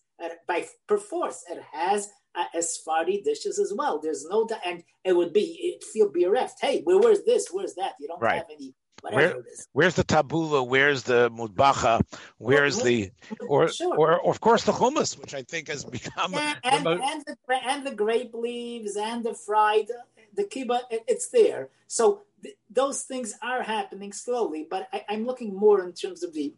by 0.46 0.66
perforce, 0.86 1.44
it 1.50 1.62
has 1.72 2.08
uh, 2.34 2.60
Sephardi 2.60 3.22
dishes 3.22 3.58
as 3.58 3.72
well. 3.76 4.00
There's 4.02 4.24
no, 4.28 4.48
and 4.66 4.82
it 5.04 5.14
would 5.14 5.32
be, 5.32 5.76
it 5.80 5.84
feel 5.84 6.10
bereft. 6.10 6.58
Hey, 6.60 6.82
where, 6.82 6.98
where's 6.98 7.22
this? 7.24 7.48
Where's 7.50 7.74
that? 7.74 7.92
You 8.00 8.08
don't 8.08 8.20
right. 8.20 8.36
have 8.36 8.46
any 8.52 8.74
where, 9.12 9.42
where's 9.72 9.94
the 9.94 10.04
tabbouleh? 10.04 10.66
Where's 10.66 11.02
the 11.02 11.30
matbucha? 11.30 12.00
Where's 12.38 12.82
the 12.82 13.10
or, 13.46 13.68
sure. 13.68 13.96
or, 13.96 14.18
or 14.18 14.30
of 14.30 14.40
course 14.40 14.64
the 14.64 14.72
hummus, 14.72 15.20
which 15.20 15.34
I 15.34 15.42
think 15.42 15.68
has 15.68 15.84
become 15.84 16.32
yeah, 16.32 16.54
and, 16.64 16.86
and, 16.86 17.24
the, 17.26 17.56
and 17.68 17.86
the 17.86 17.94
grape 17.94 18.32
leaves 18.32 18.96
and 18.96 19.22
the 19.24 19.34
fried 19.34 19.88
the 20.34 20.44
kibbah, 20.44 20.80
it's 20.90 21.28
there. 21.28 21.70
So 21.86 22.22
th- 22.42 22.56
those 22.70 23.02
things 23.02 23.34
are 23.42 23.62
happening 23.62 24.12
slowly, 24.12 24.66
but 24.68 24.88
I, 24.92 25.04
I'm 25.08 25.26
looking 25.26 25.54
more 25.54 25.82
in 25.82 25.92
terms 25.92 26.22
of 26.22 26.34
the 26.34 26.54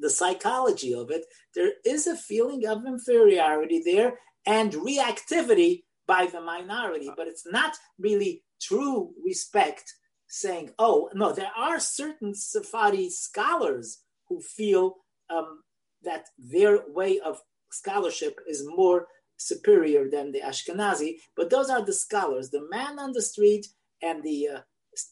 the 0.00 0.10
psychology 0.10 0.94
of 0.94 1.10
it. 1.10 1.24
There 1.56 1.72
is 1.84 2.06
a 2.06 2.16
feeling 2.16 2.64
of 2.66 2.86
inferiority 2.86 3.82
there 3.84 4.18
and 4.46 4.72
reactivity 4.72 5.82
by 6.06 6.26
the 6.26 6.40
minority, 6.40 7.10
but 7.16 7.26
it's 7.26 7.46
not 7.50 7.76
really 7.98 8.44
true 8.60 9.10
respect 9.24 9.92
saying, 10.28 10.70
oh, 10.78 11.10
no, 11.14 11.32
there 11.32 11.50
are 11.56 11.80
certain 11.80 12.34
Sephardi 12.34 13.10
scholars 13.10 14.02
who 14.28 14.40
feel 14.40 14.96
um, 15.30 15.62
that 16.02 16.26
their 16.38 16.80
way 16.88 17.18
of 17.18 17.40
scholarship 17.70 18.38
is 18.48 18.64
more 18.66 19.06
superior 19.38 20.10
than 20.10 20.32
the 20.32 20.40
Ashkenazi, 20.40 21.16
but 21.34 21.48
those 21.48 21.70
are 21.70 21.84
the 21.84 21.92
scholars, 21.92 22.50
the 22.50 22.68
man 22.70 22.98
on 22.98 23.12
the 23.12 23.22
street 23.22 23.68
and 24.02 24.22
the 24.22 24.48
uh, 24.48 24.60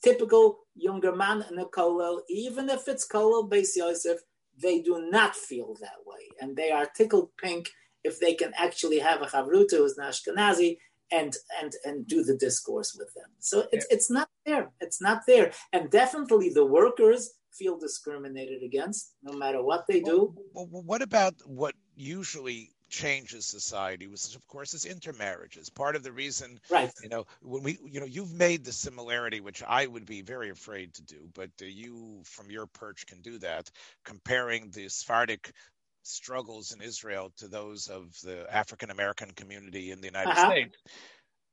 typical 0.03 0.59
younger 0.75 1.15
man 1.15 1.45
in 1.51 1.59
a 1.59 1.65
kollel, 1.65 2.21
even 2.29 2.69
if 2.69 2.89
it's 2.89 3.09
kollel 3.09 3.49
Beis 3.49 3.77
Yosef, 3.77 4.19
they 4.61 4.81
do 4.81 5.09
not 5.11 5.35
feel 5.35 5.75
that 5.81 6.01
way. 6.05 6.29
And 6.41 6.57
they 6.57 6.71
are 6.71 6.87
tickled 6.87 7.31
pink 7.43 7.71
if 8.05 8.21
they 8.21 8.35
can 8.35 8.53
actually 8.57 8.99
have 8.99 9.23
a 9.23 9.27
chavruta 9.27 9.79
who's 9.79 9.99
an 9.99 10.05
Ashkenazi 10.05 10.79
and 11.13 11.37
and 11.61 11.73
and 11.85 12.07
do 12.07 12.25
the 12.25 12.37
discourse 12.37 12.97
with 12.99 13.13
them. 13.15 13.31
So 13.39 13.67
it's 13.73 13.87
yeah. 13.89 13.95
it's 13.97 14.11
not 14.11 14.29
there. 14.45 14.71
It's 14.81 15.01
not 15.01 15.23
there. 15.27 15.53
And 15.73 15.91
definitely 15.91 16.51
the 16.51 16.67
workers 16.67 17.35
feel 17.53 17.79
discriminated 17.79 18.63
against 18.63 19.15
no 19.23 19.33
matter 19.33 19.63
what 19.63 19.87
they 19.89 20.01
do. 20.01 20.35
Well, 20.53 20.69
well, 20.71 20.83
what 20.83 21.03
about 21.03 21.35
what 21.47 21.75
usually 21.95 22.76
changes 22.89 23.47
society 23.47 24.07
was 24.07 24.35
of 24.35 24.47
course 24.47 24.75
is 24.75 24.85
intermarriages. 24.85 25.69
Part 25.69 25.97
of 25.97 26.03
the 26.03 26.13
reason 26.13 26.59
right. 26.71 26.91
you 27.03 27.09
know 27.09 27.27
when 27.43 27.63
we 27.63 27.79
you 27.85 28.01
know 28.01 28.07
you've 28.07 28.33
made 28.33 28.65
the 28.65 28.73
similarity 28.73 29.41
which 29.41 29.63
i 29.63 29.87
would 29.87 30.07
be 30.07 30.23
very 30.23 30.51
afraid 30.51 30.95
to 30.95 31.03
do 31.03 31.29
but 31.35 31.51
uh, 31.63 31.67
you 31.67 32.21
from 32.25 32.51
your 32.51 32.67
perch 32.67 33.07
can 33.07 33.21
do 33.21 33.39
that 33.39 33.71
comparing 34.05 34.71
the 34.71 34.89
sephardic 34.89 35.53
struggles 36.03 36.73
in 36.73 36.81
israel 36.81 37.33
to 37.37 37.49
those 37.49 37.89
of 37.89 38.15
the 38.23 38.47
african 38.55 38.91
american 38.91 39.31
community 39.33 39.91
in 39.91 40.01
the 40.01 40.07
united 40.07 40.31
uh-huh. 40.31 40.51
states. 40.51 40.77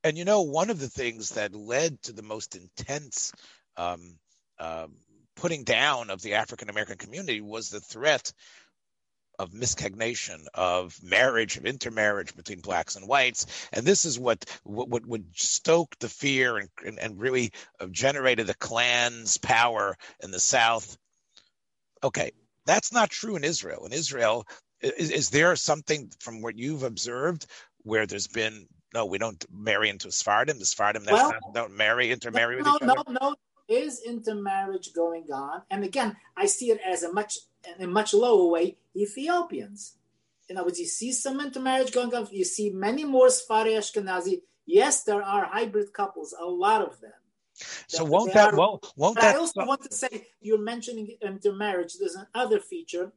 And 0.03 0.17
you 0.17 0.25
know 0.25 0.41
one 0.41 0.69
of 0.69 0.79
the 0.79 0.89
things 0.89 1.31
that 1.31 1.55
led 1.55 2.01
to 2.03 2.11
the 2.11 2.23
most 2.23 2.55
intense 2.55 3.31
um, 3.77 4.17
uh, 4.59 4.87
putting 5.35 5.63
down 5.63 6.09
of 6.09 6.21
the 6.21 6.35
african 6.35 6.69
american 6.69 6.97
community 6.97 7.41
was 7.41 7.69
the 7.69 7.79
threat 7.79 8.31
of 9.39 9.53
miscegenation, 9.53 10.47
of 10.53 10.97
marriage, 11.03 11.57
of 11.57 11.65
intermarriage 11.65 12.35
between 12.35 12.61
blacks 12.61 12.95
and 12.95 13.07
whites, 13.07 13.67
and 13.71 13.85
this 13.85 14.05
is 14.05 14.19
what 14.19 14.45
what, 14.63 14.89
what 14.89 15.05
would 15.05 15.25
stoke 15.33 15.95
the 15.99 16.09
fear 16.09 16.57
and, 16.57 16.69
and, 16.85 16.99
and 16.99 17.19
really 17.19 17.51
uh, 17.79 17.87
generated 17.87 18.47
the 18.47 18.53
Klan's 18.55 19.37
power 19.37 19.95
in 20.21 20.31
the 20.31 20.39
South. 20.39 20.97
Okay, 22.03 22.31
that's 22.65 22.91
not 22.91 23.09
true 23.09 23.35
in 23.35 23.43
Israel. 23.43 23.85
In 23.85 23.93
Israel, 23.93 24.45
is, 24.81 25.09
is 25.09 25.29
there 25.29 25.55
something 25.55 26.11
from 26.19 26.41
what 26.41 26.57
you've 26.57 26.83
observed 26.83 27.45
where 27.83 28.05
there's 28.05 28.27
been 28.27 28.67
no, 28.93 29.05
we 29.05 29.17
don't 29.17 29.43
marry 29.51 29.89
into 29.89 30.11
Sephardim. 30.11 30.59
The 30.59 30.65
Sephardim 30.65 31.05
well, 31.09 31.33
don't 31.53 31.75
marry, 31.75 32.11
intermarry 32.11 32.55
no, 32.55 32.59
with 32.59 32.75
each 32.75 32.87
no, 32.87 32.93
other. 32.93 33.11
No, 33.11 33.29
no, 33.29 33.35
is 33.67 34.01
intermarriage 34.05 34.93
going 34.93 35.25
on? 35.33 35.63
And 35.71 35.83
again, 35.83 36.15
I 36.37 36.45
see 36.45 36.69
it 36.69 36.79
as 36.85 37.01
a 37.01 37.11
much 37.11 37.37
in 37.67 37.83
a 37.83 37.87
much 37.87 38.13
lower 38.13 38.49
way, 38.49 38.77
Ethiopians. 38.95 39.95
In 40.49 40.57
other 40.57 40.67
words, 40.67 40.79
you 40.79 40.85
see 40.85 41.11
some 41.11 41.39
intermarriage 41.39 41.91
going 41.91 42.13
on. 42.13 42.27
You 42.31 42.43
see 42.43 42.69
many 42.69 43.05
more 43.05 43.27
Sfari 43.27 43.77
Ashkenazi. 43.77 44.41
Yes, 44.65 45.03
there 45.03 45.21
are 45.21 45.45
hybrid 45.45 45.93
couples, 45.93 46.33
a 46.39 46.45
lot 46.45 46.81
of 46.81 46.99
them. 47.01 47.11
So 47.87 48.03
won't 48.03 48.33
that, 48.33 48.53
are, 48.53 48.57
won't, 48.57 48.85
won't 48.95 49.19
that? 49.19 49.35
I 49.35 49.37
also 49.37 49.65
want 49.65 49.83
to 49.83 49.93
say, 49.93 50.27
you're 50.41 50.57
mentioning 50.57 51.15
intermarriage. 51.21 51.93
There's 51.99 52.17
another 52.33 52.59
feature, 52.59 53.13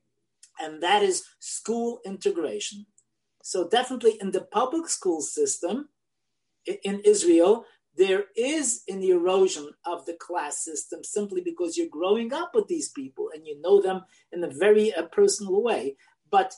and 0.61 0.83
that 0.83 1.03
is 1.03 1.25
school 1.39 2.01
integration. 2.05 2.87
So 3.43 3.69
definitely 3.69 4.19
in 4.21 4.33
the 4.33 4.43
public 4.43 4.89
school 4.89 5.21
system 5.21 5.89
in 6.67 7.01
Israel, 7.01 7.65
there 7.97 8.25
is 8.37 8.83
an 8.89 9.03
erosion 9.03 9.71
of 9.85 10.05
the 10.07 10.15
class 10.15 10.65
system 10.65 11.03
simply 11.03 11.41
because 11.41 11.77
you're 11.77 11.89
growing 11.89 12.33
up 12.33 12.55
with 12.55 12.69
these 12.69 12.91
people 12.91 13.31
and 13.35 13.47
you 13.47 13.61
know 13.61 13.81
them 13.81 14.03
in 14.33 14.45
a 14.45 14.51
very 14.51 14.95
uh, 14.95 15.03
personal 15.07 15.63
way. 15.63 15.97
But 16.31 16.53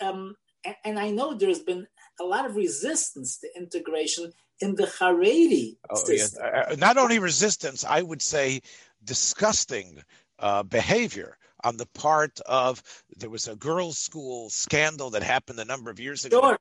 um, 0.00 0.36
and, 0.64 0.76
and, 0.84 0.98
I 0.98 1.10
know 1.10 1.34
there's 1.34 1.62
been 1.62 1.86
a 2.20 2.24
lot 2.24 2.46
of 2.46 2.56
resistance 2.56 3.38
to 3.38 3.48
integration 3.56 4.32
in 4.60 4.74
the 4.74 4.86
Haredi 4.86 5.76
oh, 5.90 5.96
system. 5.96 6.42
Yes. 6.44 6.78
Not 6.78 6.96
only 6.96 7.18
resistance, 7.18 7.84
I 7.84 8.02
would 8.02 8.22
say 8.22 8.62
disgusting 9.04 10.02
uh, 10.38 10.62
behavior 10.62 11.36
on 11.64 11.76
the 11.76 11.86
part 11.86 12.40
of 12.46 12.82
there 13.16 13.30
was 13.30 13.48
a 13.48 13.54
girls' 13.54 13.98
school 13.98 14.50
scandal 14.50 15.10
that 15.10 15.22
happened 15.22 15.58
a 15.60 15.64
number 15.64 15.90
of 15.90 16.00
years 16.00 16.24
ago. 16.24 16.40
Sure. 16.40 16.58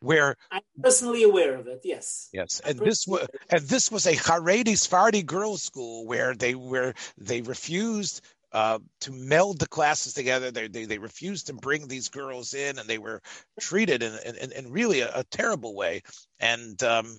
Where 0.00 0.36
I'm 0.50 0.62
personally 0.82 1.22
aware 1.22 1.56
of 1.56 1.66
it, 1.66 1.80
yes. 1.84 2.28
Yes, 2.32 2.60
and 2.60 2.78
this 2.78 3.06
was 3.06 3.26
and 3.50 3.62
this 3.62 3.90
was 3.90 4.06
a 4.06 4.14
Haredi 4.14 4.76
Sephardi 4.76 5.22
girls' 5.22 5.62
school 5.62 6.06
where 6.06 6.34
they 6.34 6.54
were 6.54 6.94
they 7.18 7.42
refused 7.42 8.22
uh, 8.54 8.78
to 9.00 9.10
meld 9.10 9.58
the 9.58 9.66
classes 9.66 10.14
together. 10.14 10.52
They, 10.52 10.68
they, 10.68 10.84
they 10.84 10.98
refused 10.98 11.48
to 11.48 11.54
bring 11.54 11.88
these 11.88 12.08
girls 12.08 12.54
in, 12.54 12.78
and 12.78 12.88
they 12.88 12.98
were 12.98 13.20
treated 13.58 14.02
in 14.02 14.14
in, 14.24 14.52
in 14.52 14.70
really 14.70 15.00
a, 15.00 15.10
a, 15.12 15.24
terrible 15.24 15.74
way. 15.74 16.02
And 16.38 16.80
um, 16.84 17.18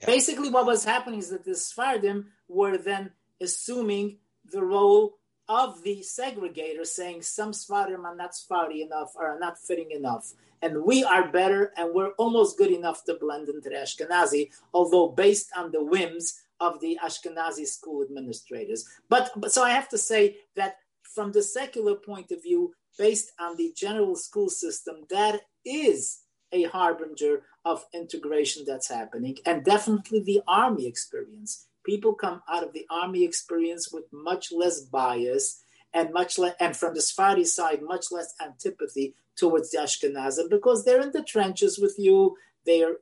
yeah. 0.00 0.06
basically, 0.06 0.50
what 0.50 0.66
was 0.66 0.84
happening 0.84 1.20
is 1.20 1.30
that 1.30 1.44
the 1.44 1.54
Sephardim 1.54 2.32
were 2.48 2.78
then 2.78 3.12
assuming 3.40 4.18
the 4.44 4.62
role 4.62 5.18
of 5.48 5.82
the 5.82 6.00
segregator, 6.00 6.84
saying 6.84 7.22
some 7.22 7.52
Sephardim 7.52 8.04
are 8.04 8.16
not 8.16 8.34
Sephardi 8.34 8.82
enough, 8.82 9.12
or 9.14 9.26
are 9.26 9.38
not 9.38 9.58
fitting 9.58 9.90
enough, 9.90 10.32
and 10.62 10.84
we 10.84 11.04
are 11.04 11.28
better, 11.30 11.72
and 11.76 11.94
we're 11.94 12.12
almost 12.12 12.58
good 12.58 12.70
enough 12.70 13.04
to 13.04 13.14
blend 13.14 13.48
into 13.48 13.68
the 13.68 13.76
Ashkenazi, 13.76 14.50
although 14.72 15.08
based 15.08 15.50
on 15.56 15.70
the 15.70 15.84
whims 15.84 16.42
of 16.60 16.80
the 16.80 16.98
Ashkenazi 17.04 17.66
school 17.66 18.02
administrators. 18.02 18.88
But, 19.08 19.30
but 19.36 19.52
so 19.52 19.62
I 19.62 19.70
have 19.70 19.88
to 19.90 19.98
say 19.98 20.38
that 20.56 20.76
from 21.02 21.32
the 21.32 21.42
secular 21.42 21.94
point 21.94 22.32
of 22.32 22.42
view, 22.42 22.74
based 22.98 23.32
on 23.38 23.56
the 23.56 23.72
general 23.76 24.16
school 24.16 24.48
system, 24.48 25.04
that 25.10 25.42
is 25.64 26.20
a 26.52 26.64
harbinger 26.64 27.42
of 27.64 27.84
integration 27.92 28.64
that's 28.66 28.88
happening, 28.88 29.36
and 29.44 29.64
definitely 29.64 30.20
the 30.20 30.40
army 30.46 30.86
experience. 30.86 31.65
People 31.86 32.14
come 32.14 32.42
out 32.48 32.64
of 32.64 32.72
the 32.72 32.84
army 32.90 33.24
experience 33.24 33.92
with 33.92 34.04
much 34.12 34.50
less 34.52 34.80
bias 34.80 35.62
and 35.94 36.12
much 36.12 36.38
less, 36.38 36.54
and 36.60 36.76
from 36.76 36.94
the 36.94 37.00
Sephardi 37.00 37.44
side, 37.44 37.80
much 37.80 38.06
less 38.10 38.34
antipathy 38.44 39.14
towards 39.36 39.70
the 39.70 39.78
Ashkenazim 39.78 40.50
because 40.50 40.84
they're 40.84 41.00
in 41.00 41.12
the 41.12 41.22
trenches 41.22 41.78
with 41.78 41.94
you. 41.96 42.36
They 42.66 42.82
are 42.82 42.96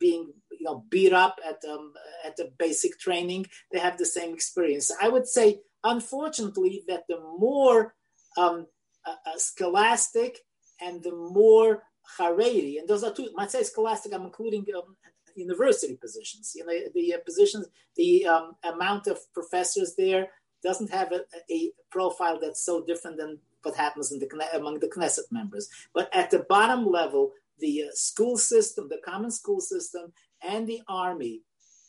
being 0.00 0.32
you 0.50 0.64
know 0.64 0.84
beat 0.88 1.12
up 1.12 1.38
at 1.46 1.58
um, 1.70 1.92
at 2.24 2.36
the 2.36 2.50
basic 2.58 2.98
training. 2.98 3.46
They 3.70 3.78
have 3.78 3.98
the 3.98 4.06
same 4.06 4.32
experience. 4.34 4.90
I 5.00 5.08
would 5.08 5.26
say, 5.26 5.60
unfortunately, 5.84 6.84
that 6.88 7.04
the 7.08 7.20
more 7.20 7.94
um, 8.36 8.66
uh, 9.06 9.14
uh, 9.26 9.36
scholastic 9.36 10.38
and 10.80 11.02
the 11.02 11.14
more 11.14 11.82
Haredi, 12.18 12.78
and 12.78 12.88
those 12.88 13.04
are 13.04 13.12
two. 13.12 13.28
When 13.34 13.46
I 13.46 13.48
say 13.48 13.62
scholastic, 13.62 14.12
I'm 14.14 14.24
including 14.24 14.66
um, 14.76 14.96
university 15.36 15.96
positions. 15.96 16.52
You 16.54 16.66
know, 16.66 16.72
the 16.94 17.14
uh, 17.14 17.18
positions, 17.24 17.66
the 17.96 18.26
um, 18.26 18.56
amount 18.64 19.06
of 19.06 19.18
professors 19.32 19.94
there 19.96 20.28
doesn't 20.62 20.90
have 20.90 21.12
a, 21.12 21.22
a, 21.52 21.72
profile 21.90 22.38
that's 22.40 22.64
so 22.64 22.84
different 22.84 23.18
than 23.18 23.38
what 23.62 23.76
happens 23.76 24.12
in 24.12 24.18
the 24.18 24.48
among 24.54 24.80
the 24.80 24.88
Knesset 24.88 25.30
members. 25.30 25.68
But 25.92 26.08
at 26.14 26.30
the 26.30 26.46
bottom 26.48 26.86
level, 26.86 27.32
the 27.58 27.84
uh, 27.84 27.86
school 27.94 28.38
system, 28.38 28.88
the 28.88 29.00
common 29.04 29.30
school 29.30 29.60
system, 29.60 30.12
and 30.42 30.66
the 30.66 30.82
army 30.88 31.42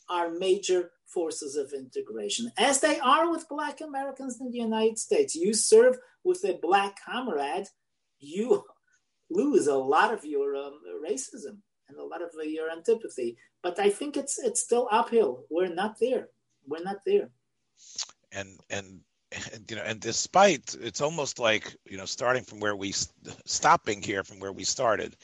are 0.10 0.32
major 0.32 0.92
forces 1.06 1.56
of 1.56 1.74
integration, 1.74 2.52
as 2.58 2.82
they 2.82 3.00
are 3.00 3.30
with 3.30 3.48
Black 3.48 3.82
Americans 3.82 4.40
in 4.42 4.52
the 4.52 4.58
United 4.58 4.98
States. 4.98 5.36
You 5.36 5.54
serve 5.54 5.98
with 6.24 6.44
a 6.44 6.60
Black 6.62 6.98
comrade, 7.06 7.68
you 8.20 8.64
lose 9.30 9.68
a 9.68 9.76
lot 9.76 10.14
of 10.14 10.26
your 10.26 10.56
um, 10.56 10.80
racism 11.06 11.58
and 11.94 12.02
a 12.02 12.06
lot 12.06 12.22
of 12.22 12.30
uh, 12.38 12.44
your 12.44 12.70
antipathy. 12.72 13.38
But 13.62 13.80
I 13.80 13.90
think 13.90 14.18
it's 14.18 14.40
it's 14.40 14.62
still 14.62 14.88
uphill. 14.92 15.46
We're 15.50 15.74
not 15.74 16.00
there. 16.00 16.30
We're 16.68 16.84
not 16.84 17.06
there. 17.06 17.30
And 18.32 18.60
and 18.70 19.02
and, 19.54 19.70
you 19.70 19.76
know, 19.78 19.84
and 19.84 20.00
despite 20.00 20.76
it's 20.80 21.02
almost 21.02 21.40
like 21.40 21.76
you 21.86 21.98
know, 21.98 22.06
starting 22.06 22.44
from 22.44 22.60
where 22.60 22.76
we 22.76 22.94
stopping 23.46 24.02
here 24.02 24.24
from 24.24 24.40
where 24.40 24.52
we 24.54 24.64
started, 24.64 25.16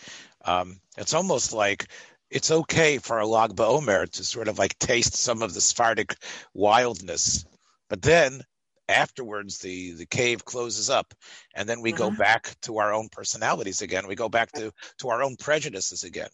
um, 0.45 0.79
it's 0.97 1.13
almost 1.13 1.53
like 1.53 1.87
it's 2.29 2.51
okay 2.51 2.97
for 2.99 3.19
a 3.19 3.27
Lag 3.27 3.55
BaOmer 3.55 4.09
to 4.11 4.23
sort 4.23 4.47
of 4.47 4.59
like 4.59 4.77
taste 4.79 5.15
some 5.15 5.41
of 5.41 5.53
the 5.53 5.61
Sephardic 5.61 6.15
wildness, 6.53 7.45
but 7.89 8.01
then 8.01 8.41
afterwards 8.89 9.59
the 9.59 9.93
the 9.93 10.05
cave 10.05 10.43
closes 10.43 10.89
up, 10.89 11.13
and 11.55 11.69
then 11.69 11.81
we 11.81 11.91
go 11.91 12.09
mm-hmm. 12.09 12.17
back 12.17 12.55
to 12.63 12.79
our 12.79 12.93
own 12.93 13.07
personalities 13.09 13.81
again. 13.81 14.07
We 14.07 14.15
go 14.15 14.29
back 14.29 14.51
to 14.53 14.73
to 14.99 15.09
our 15.09 15.23
own 15.23 15.37
prejudices 15.37 16.03
again. 16.03 16.29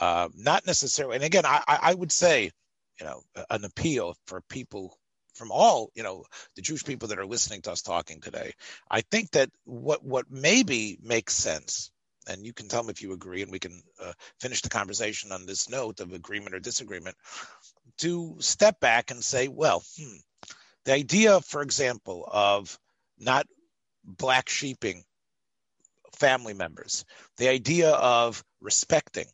Uh, 0.00 0.28
not 0.34 0.66
necessarily, 0.66 1.16
and 1.16 1.24
again, 1.24 1.46
I 1.46 1.62
I 1.66 1.94
would 1.94 2.12
say, 2.12 2.50
you 3.00 3.06
know, 3.06 3.22
an 3.48 3.64
appeal 3.64 4.16
for 4.26 4.42
people 4.48 4.98
from 5.34 5.50
all 5.50 5.90
you 5.94 6.02
know 6.02 6.24
the 6.56 6.62
Jewish 6.62 6.84
people 6.84 7.08
that 7.08 7.18
are 7.18 7.26
listening 7.26 7.62
to 7.62 7.72
us 7.72 7.82
talking 7.82 8.20
today. 8.20 8.52
I 8.90 9.02
think 9.02 9.30
that 9.30 9.50
what 9.64 10.04
what 10.04 10.30
maybe 10.30 10.98
makes 11.02 11.34
sense, 11.34 11.90
and 12.28 12.44
you 12.44 12.52
can 12.52 12.68
tell 12.68 12.82
me 12.82 12.90
if 12.90 13.00
you 13.00 13.12
agree, 13.12 13.42
and 13.42 13.52
we 13.52 13.60
can 13.60 13.80
uh, 14.02 14.12
finish 14.40 14.60
the 14.60 14.68
conversation 14.68 15.32
on 15.32 15.46
this 15.46 15.70
note 15.70 16.00
of 16.00 16.12
agreement 16.12 16.54
or 16.54 16.60
disagreement. 16.60 17.16
To 17.98 18.36
step 18.40 18.80
back 18.80 19.10
and 19.10 19.22
say, 19.22 19.48
well, 19.48 19.84
hmm, 19.96 20.16
the 20.84 20.92
idea, 20.92 21.40
for 21.40 21.62
example, 21.62 22.28
of 22.30 22.78
not 23.18 23.46
black 24.04 24.48
sheeping 24.48 25.04
family 26.16 26.54
members, 26.54 27.04
the 27.36 27.48
idea 27.48 27.90
of 27.90 28.44
respecting 28.60 29.26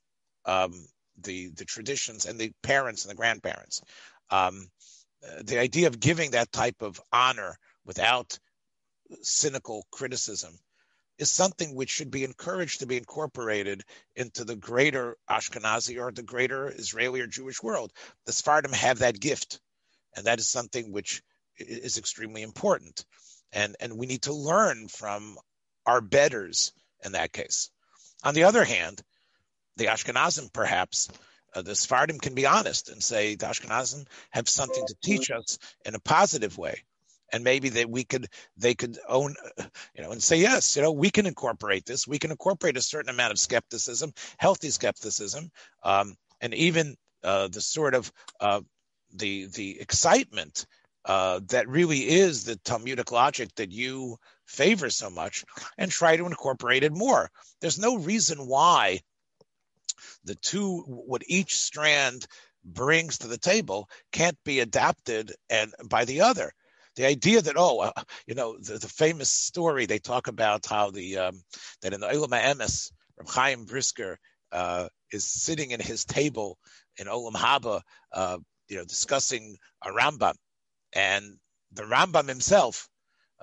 um, 0.44 0.86
the 1.22 1.48
the 1.48 1.64
traditions 1.64 2.26
and 2.26 2.38
the 2.38 2.52
parents 2.62 3.04
and 3.04 3.10
the 3.10 3.16
grandparents. 3.16 3.82
Um, 4.30 4.68
the 5.42 5.58
idea 5.58 5.88
of 5.88 5.98
giving 5.98 6.30
that 6.30 6.52
type 6.52 6.80
of 6.80 7.00
honor 7.12 7.58
without 7.84 8.38
cynical 9.22 9.84
criticism 9.90 10.56
is 11.18 11.30
something 11.30 11.74
which 11.74 11.90
should 11.90 12.10
be 12.10 12.22
encouraged 12.22 12.80
to 12.80 12.86
be 12.86 12.96
incorporated 12.96 13.82
into 14.14 14.44
the 14.44 14.54
greater 14.54 15.16
Ashkenazi 15.28 16.00
or 16.00 16.12
the 16.12 16.22
greater 16.22 16.68
Israeli 16.68 17.20
or 17.20 17.26
Jewish 17.26 17.62
world. 17.62 17.92
The 18.26 18.32
Sephardim 18.32 18.72
have 18.72 19.00
that 19.00 19.18
gift, 19.18 19.60
and 20.14 20.26
that 20.26 20.38
is 20.38 20.48
something 20.48 20.92
which 20.92 21.22
is 21.58 21.98
extremely 21.98 22.42
important. 22.42 23.04
And, 23.52 23.76
and 23.80 23.98
we 23.98 24.06
need 24.06 24.22
to 24.22 24.32
learn 24.32 24.88
from 24.88 25.36
our 25.86 26.00
betters 26.00 26.72
in 27.04 27.12
that 27.12 27.32
case. 27.32 27.70
On 28.24 28.34
the 28.34 28.44
other 28.44 28.64
hand, 28.64 29.02
the 29.76 29.86
Ashkenazim 29.86 30.52
perhaps 30.52 31.08
uh, 31.54 31.62
the 31.62 31.74
Sephardim 31.74 32.18
can 32.18 32.34
be 32.34 32.46
honest 32.46 32.90
and 32.90 33.02
say 33.02 33.34
the 33.34 33.46
Ashkenazim 33.46 34.06
have 34.30 34.48
something 34.48 34.84
to 34.86 34.94
teach 35.02 35.30
us 35.30 35.58
in 35.84 35.94
a 35.94 36.00
positive 36.00 36.58
way, 36.58 36.82
and 37.32 37.44
maybe 37.44 37.70
that 37.70 37.88
we 37.88 38.04
could 38.04 38.28
they 38.56 38.74
could 38.74 38.98
own, 39.08 39.34
uh, 39.58 39.64
you 39.94 40.02
know, 40.02 40.10
and 40.10 40.22
say 40.22 40.38
yes, 40.38 40.76
you 40.76 40.82
know, 40.82 40.92
we 40.92 41.10
can 41.10 41.26
incorporate 41.26 41.86
this. 41.86 42.06
We 42.06 42.18
can 42.18 42.30
incorporate 42.30 42.76
a 42.76 42.82
certain 42.82 43.10
amount 43.10 43.32
of 43.32 43.38
skepticism, 43.38 44.12
healthy 44.36 44.70
skepticism, 44.70 45.50
um, 45.82 46.14
and 46.40 46.52
even 46.54 46.96
uh, 47.24 47.48
the 47.48 47.60
sort 47.60 47.94
of 47.94 48.12
uh, 48.40 48.60
the 49.14 49.46
the 49.46 49.80
excitement 49.80 50.66
uh, 51.08 51.40
that 51.48 51.68
really 51.68 52.06
is 52.06 52.44
the 52.44 52.56
Talmudic 52.56 53.10
logic 53.10 53.48
that 53.56 53.72
you 53.72 54.18
favor 54.46 54.90
so 54.90 55.08
much, 55.08 55.44
and 55.78 55.90
try 55.90 56.16
to 56.16 56.26
incorporate 56.26 56.84
it 56.84 56.92
more. 56.92 57.30
There's 57.60 57.78
no 57.78 57.96
reason 57.96 58.46
why 58.46 59.00
the 60.24 60.34
two 60.34 60.80
what 60.86 61.22
each 61.26 61.56
strand 61.58 62.26
brings 62.64 63.18
to 63.18 63.28
the 63.28 63.38
table 63.38 63.88
can't 64.12 64.36
be 64.44 64.60
adapted 64.60 65.32
and 65.48 65.72
by 65.88 66.04
the 66.04 66.20
other 66.20 66.52
the 66.96 67.06
idea 67.06 67.40
that 67.40 67.54
oh 67.56 67.80
uh, 67.80 68.02
you 68.26 68.34
know 68.34 68.58
the, 68.58 68.74
the, 68.74 68.88
famous 68.88 69.30
story 69.30 69.86
they 69.86 69.98
talk 69.98 70.26
about 70.26 70.66
how 70.66 70.90
the 70.90 71.18
um, 71.18 71.42
that 71.82 71.94
in 71.94 72.00
the 72.00 72.06
Olam 72.06 72.30
Emes 72.30 72.92
Reb 73.16 73.28
Chaim 73.28 73.64
Brisker 73.64 74.18
uh, 74.52 74.88
is 75.12 75.24
sitting 75.24 75.70
in 75.70 75.80
his 75.80 76.04
table 76.04 76.58
in 76.98 77.06
Olam 77.06 77.34
Haba 77.34 77.80
uh, 78.12 78.38
you 78.68 78.76
know 78.76 78.84
discussing 78.84 79.56
a 79.82 79.88
Rambam 79.88 80.34
and 80.92 81.36
the 81.72 81.82
Rambam 81.82 82.28
himself 82.28 82.88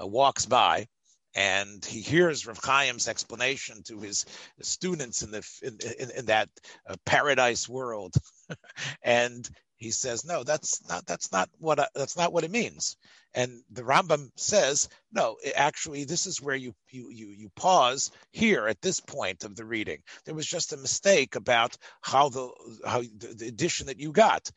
uh, 0.02 0.08
walks 0.08 0.46
by 0.46 0.88
and 1.36 1.84
he 1.84 2.00
hears 2.00 2.48
Rav 2.48 2.62
Chaim's 2.62 3.08
explanation 3.08 3.84
to 3.84 4.00
his 4.00 4.26
students 4.62 5.22
in 5.22 5.32
the 5.32 5.46
in, 5.62 5.78
in, 6.00 6.12
in 6.12 6.26
that 6.28 6.50
uh, 6.90 6.96
paradise 7.06 7.68
world, 7.68 8.16
and 9.04 9.48
he 9.76 9.92
says, 9.92 10.26
"No, 10.26 10.44
that's 10.44 10.88
not 10.88 11.06
that's 11.06 11.32
not 11.34 11.50
what 11.58 11.80
I, 11.80 11.88
that's 11.94 12.16
not 12.16 12.32
what 12.32 12.46
it 12.46 12.52
means." 12.52 12.96
And 13.34 13.62
the 13.70 13.84
Rambam 13.84 14.30
says, 14.38 14.88
"No, 15.12 15.36
it, 15.44 15.54
actually, 15.58 16.06
this 16.06 16.26
is 16.26 16.42
where 16.42 16.56
you 16.56 16.74
you 16.90 17.10
you 17.12 17.28
you 17.28 17.50
pause 17.58 18.12
here 18.32 18.68
at 18.68 18.82
this 18.82 19.02
point 19.02 19.44
of 19.44 19.58
the 19.58 19.66
reading. 19.66 20.00
There 20.24 20.36
was 20.36 20.48
just 20.48 20.72
a 20.72 20.78
mistake 20.78 21.36
about 21.36 21.76
how 22.00 22.30
the 22.30 22.50
how 22.86 23.02
the, 23.02 23.36
the 23.38 23.48
edition 23.48 23.88
that 23.88 24.00
you 24.00 24.14
got." 24.14 24.50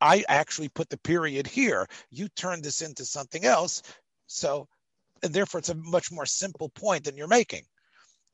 I 0.00 0.24
actually 0.28 0.68
put 0.68 0.88
the 0.88 0.98
period 0.98 1.46
here. 1.46 1.86
You 2.10 2.28
turned 2.28 2.64
this 2.64 2.82
into 2.82 3.04
something 3.04 3.44
else. 3.44 3.82
So 4.26 4.68
and 5.22 5.32
therefore 5.32 5.58
it's 5.58 5.68
a 5.68 5.74
much 5.74 6.12
more 6.12 6.26
simple 6.26 6.68
point 6.68 7.04
than 7.04 7.16
you're 7.16 7.26
making. 7.26 7.64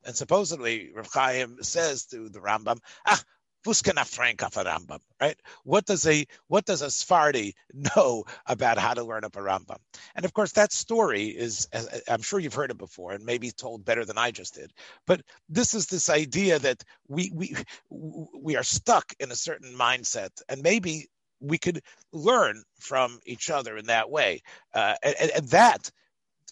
And 0.04 0.14
supposedly 0.14 0.90
Rav 0.94 1.08
Chaim 1.12 1.56
says 1.62 2.04
to 2.06 2.28
the 2.28 2.40
Rambam, 2.40 2.78
ah, 3.06 3.22
Fuskana 3.64 4.04
Franka 4.04 4.50
Rambam, 4.50 4.98
right? 5.18 5.38
What 5.64 5.86
does 5.86 6.06
a 6.06 6.26
what 6.48 6.66
does 6.66 6.82
a 6.82 6.90
Sephardi 6.90 7.54
know 7.72 8.24
about 8.46 8.76
how 8.76 8.92
to 8.92 9.02
learn 9.02 9.24
up 9.24 9.36
a 9.36 9.38
Rambam? 9.38 9.78
And 10.14 10.26
of 10.26 10.34
course, 10.34 10.52
that 10.52 10.72
story 10.72 11.28
is, 11.28 11.66
I'm 12.06 12.20
sure 12.20 12.38
you've 12.38 12.52
heard 12.52 12.70
it 12.70 12.76
before, 12.76 13.12
and 13.12 13.24
maybe 13.24 13.50
told 13.50 13.84
better 13.86 14.04
than 14.04 14.18
I 14.18 14.30
just 14.30 14.54
did. 14.54 14.70
But 15.06 15.22
this 15.48 15.72
is 15.72 15.86
this 15.86 16.10
idea 16.10 16.58
that 16.58 16.84
we 17.08 17.30
we 17.34 17.56
we 17.90 18.56
are 18.56 18.62
stuck 18.62 19.14
in 19.18 19.30
a 19.30 19.36
certain 19.36 19.74
mindset, 19.74 20.42
and 20.50 20.62
maybe 20.62 21.08
we 21.40 21.58
could 21.58 21.82
learn 22.12 22.62
from 22.78 23.20
each 23.24 23.50
other 23.50 23.76
in 23.76 23.86
that 23.86 24.10
way, 24.10 24.42
uh, 24.74 24.94
and, 25.02 25.30
and 25.30 25.48
that 25.48 25.90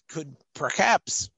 could 0.09 0.35
perhaps 0.53 1.29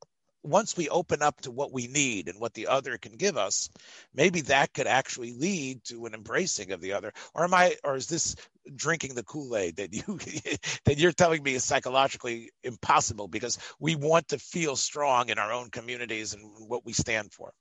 once 0.46 0.78
we 0.78 0.88
open 0.90 1.22
up 1.22 1.42
to 1.42 1.52
what 1.52 1.74
we 1.74 1.88
need 1.88 2.30
and 2.30 2.40
what 2.40 2.54
the 2.54 2.68
other 2.68 2.98
can 2.98 3.18
give 3.18 3.36
us, 3.36 3.70
maybe 4.14 4.42
that 4.42 4.74
could 4.74 4.88
actually 4.88 5.34
lead 5.34 5.84
to 5.84 6.06
an 6.06 6.14
embracing 6.14 6.72
of 6.72 6.82
the 6.82 6.94
other. 6.94 7.12
Or 7.34 7.44
am 7.44 7.54
I, 7.54 7.76
or 7.84 7.96
is 7.96 8.08
this 8.08 8.36
drinking 8.76 9.16
the 9.16 9.24
Kool-Aid 9.24 9.78
that 9.78 9.94
you 9.94 10.04
that 10.86 10.98
you're 10.98 11.12
telling 11.12 11.44
me 11.44 11.56
is 11.56 11.64
psychologically 11.64 12.52
impossible 12.64 13.28
because 13.28 13.58
we 13.80 13.96
want 13.96 14.28
to 14.30 14.40
feel 14.40 14.76
strong 14.76 15.30
in 15.30 15.40
our 15.40 15.52
own 15.52 15.70
communities 15.72 16.34
and 16.34 16.44
what 16.68 16.86
we 16.86 16.94
stand 16.94 17.34
for? 17.34 17.52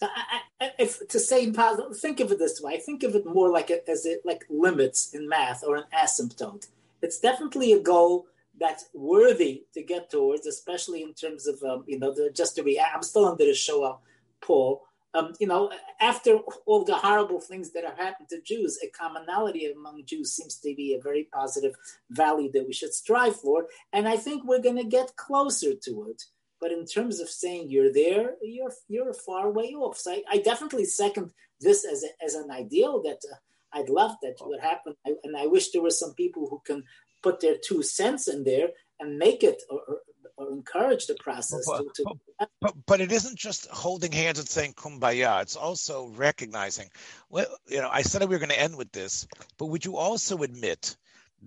So 0.00 0.08
I, 0.08 0.40
I, 0.60 0.70
if 0.78 1.06
to 1.08 1.20
say 1.20 1.44
impossible, 1.44 1.94
think 1.94 2.20
of 2.20 2.32
it 2.32 2.38
this 2.38 2.60
way. 2.60 2.80
Think 2.80 3.02
of 3.02 3.14
it 3.14 3.26
more 3.26 3.50
like 3.50 3.70
a, 3.70 3.88
as 3.88 4.06
it 4.06 4.22
like 4.24 4.44
limits 4.50 5.14
in 5.14 5.28
math 5.28 5.62
or 5.66 5.76
an 5.76 5.84
asymptote. 5.96 6.66
It's 7.02 7.20
definitely 7.20 7.72
a 7.72 7.80
goal 7.80 8.26
that's 8.58 8.86
worthy 8.94 9.64
to 9.74 9.82
get 9.82 10.10
towards, 10.10 10.46
especially 10.46 11.02
in 11.02 11.14
terms 11.14 11.46
of 11.46 11.62
um, 11.62 11.84
you 11.86 11.98
know 11.98 12.12
the, 12.12 12.30
just 12.30 12.56
to 12.56 12.62
be. 12.62 12.80
I'm 12.80 13.02
still 13.02 13.26
under 13.26 13.44
the 13.44 13.54
Shoah 13.54 13.98
pall. 14.40 14.82
Um, 15.14 15.32
you 15.38 15.46
know, 15.46 15.70
after 16.00 16.38
all 16.66 16.84
the 16.84 16.96
horrible 16.96 17.40
things 17.40 17.70
that 17.70 17.84
have 17.84 17.96
happened 17.96 18.28
to 18.30 18.40
Jews, 18.40 18.80
a 18.82 18.88
commonality 18.88 19.70
among 19.70 20.04
Jews 20.04 20.32
seems 20.32 20.56
to 20.56 20.74
be 20.74 20.94
a 20.94 21.00
very 21.00 21.28
positive 21.32 21.76
value 22.10 22.50
that 22.50 22.66
we 22.66 22.72
should 22.72 22.92
strive 22.92 23.36
for, 23.36 23.66
and 23.92 24.08
I 24.08 24.16
think 24.16 24.42
we're 24.44 24.62
going 24.62 24.76
to 24.76 24.84
get 24.84 25.14
closer 25.14 25.74
to 25.84 26.08
it. 26.10 26.24
But 26.64 26.72
in 26.78 26.84
terms 26.96 27.16
of 27.20 27.28
saying 27.42 27.62
you're 27.68 27.94
there, 28.02 28.26
you're 28.56 28.74
you're 28.92 29.12
far 29.28 29.46
way 29.58 29.70
off. 29.84 29.96
So 30.04 30.08
I, 30.16 30.20
I 30.34 30.36
definitely 30.50 30.86
second 31.02 31.26
this 31.66 31.80
as 31.92 32.00
a, 32.08 32.10
as 32.26 32.34
an 32.42 32.48
ideal 32.62 32.94
that. 33.06 33.20
Uh, 33.32 33.40
I'd 33.76 33.94
love 34.00 34.14
that 34.22 34.36
would 34.48 34.62
happen, 34.70 34.92
I, 35.04 35.10
and 35.24 35.34
I 35.36 35.46
wish 35.54 35.64
there 35.72 35.82
were 35.82 35.90
some 36.02 36.14
people 36.14 36.46
who 36.48 36.60
can 36.68 36.80
put 37.24 37.40
their 37.40 37.56
two 37.68 37.82
cents 37.82 38.28
in 38.28 38.44
there 38.44 38.68
and 39.00 39.18
make 39.18 39.42
it 39.50 39.58
or, 39.68 39.80
or, 39.88 39.98
or 40.36 40.46
encourage 40.52 41.06
the 41.06 41.18
process. 41.26 41.64
But, 41.66 41.78
to, 41.96 42.04
to... 42.04 42.46
But, 42.60 42.74
but, 42.86 43.00
it 43.00 43.10
isn't 43.10 43.36
just 43.36 43.66
holding 43.66 44.12
hands 44.12 44.38
and 44.38 44.48
saying 44.48 44.74
kumbaya. 44.74 45.42
It's 45.42 45.56
also 45.56 46.06
recognizing, 46.14 46.88
well, 47.28 47.50
you 47.66 47.80
know, 47.82 47.90
I 47.90 48.02
said 48.02 48.22
we 48.22 48.36
were 48.36 48.44
going 48.46 48.56
to 48.56 48.64
end 48.68 48.76
with 48.76 48.92
this, 48.92 49.26
but 49.58 49.66
would 49.66 49.84
you 49.84 49.96
also 49.96 50.44
admit 50.48 50.96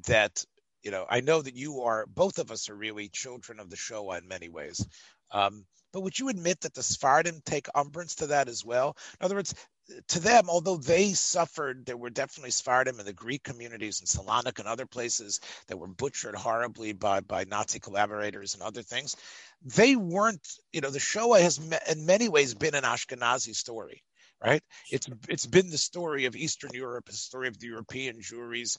that, 0.07 0.43
you 0.87 0.91
know, 0.91 1.05
I 1.09 1.19
know 1.19 1.41
that 1.41 1.57
you 1.57 1.81
are, 1.81 2.05
both 2.07 2.39
of 2.39 2.49
us 2.49 2.69
are 2.69 2.75
really 2.75 3.09
children 3.09 3.59
of 3.59 3.69
the 3.69 3.75
Shoah 3.75 4.19
in 4.19 4.27
many 4.29 4.47
ways. 4.47 4.87
Um, 5.31 5.65
but 5.91 5.99
would 5.99 6.17
you 6.17 6.29
admit 6.29 6.61
that 6.61 6.73
the 6.73 6.81
Sephardim 6.81 7.41
take 7.43 7.67
umbrance 7.75 8.15
to 8.15 8.27
that 8.27 8.47
as 8.47 8.63
well? 8.63 8.95
In 9.19 9.25
other 9.25 9.35
words, 9.35 9.53
to 10.07 10.21
them, 10.21 10.49
although 10.49 10.77
they 10.77 11.11
suffered, 11.11 11.85
there 11.85 11.97
were 11.97 12.09
definitely 12.09 12.51
Sephardim 12.51 13.01
in 13.01 13.05
the 13.05 13.11
Greek 13.11 13.43
communities 13.43 13.99
in 13.99 14.05
Salonik 14.07 14.59
and 14.59 14.67
other 14.69 14.85
places 14.85 15.41
that 15.67 15.77
were 15.77 15.87
butchered 15.87 16.35
horribly 16.35 16.93
by, 16.93 17.19
by 17.19 17.43
Nazi 17.43 17.81
collaborators 17.81 18.53
and 18.53 18.63
other 18.63 18.81
things. 18.81 19.17
They 19.65 19.97
weren't, 19.97 20.47
you 20.71 20.79
know, 20.79 20.89
the 20.89 20.99
Shoah 21.01 21.41
has 21.41 21.59
in 21.89 22.05
many 22.05 22.29
ways 22.29 22.53
been 22.53 22.75
an 22.75 22.85
Ashkenazi 22.85 23.53
story 23.53 24.03
right? 24.43 24.61
It's 24.91 25.07
it's 25.29 25.45
been 25.45 25.69
the 25.69 25.77
story 25.77 26.25
of 26.25 26.35
Eastern 26.35 26.71
Europe, 26.73 27.05
the 27.05 27.13
story 27.13 27.47
of 27.47 27.57
the 27.57 27.67
European 27.67 28.19
Jewries. 28.21 28.77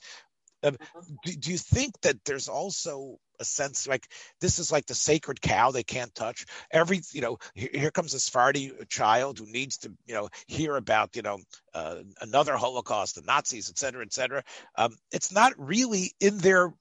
Um, 0.63 0.77
do, 1.23 1.31
do, 1.33 1.51
you 1.51 1.57
think 1.57 1.99
that 2.01 2.23
there's 2.25 2.49
also 2.49 3.17
a 3.39 3.45
sense 3.45 3.87
like 3.87 4.07
this 4.41 4.59
is 4.59 4.71
like 4.71 4.85
the 4.85 4.95
sacred 4.95 5.41
cow 5.41 5.71
they 5.71 5.83
can't 5.83 6.13
touch. 6.13 6.45
Every 6.71 7.01
you 7.11 7.21
know, 7.21 7.37
here, 7.53 7.69
here 7.73 7.91
comes 7.91 8.13
a 8.13 8.19
Sephardi 8.19 8.73
child 8.89 9.39
who 9.39 9.45
needs 9.45 9.77
to 9.79 9.93
you 10.05 10.15
know 10.15 10.29
hear 10.47 10.75
about 10.75 11.15
you 11.15 11.21
know 11.21 11.39
uh, 11.73 11.97
another 12.21 12.57
Holocaust, 12.57 13.15
the 13.15 13.21
Nazis, 13.21 13.69
et 13.69 13.77
cetera, 13.77 14.03
et 14.03 14.13
cetera. 14.13 14.43
Um, 14.75 14.95
it's 15.11 15.31
not 15.31 15.53
really 15.57 16.13
in 16.19 16.37
their 16.37 16.73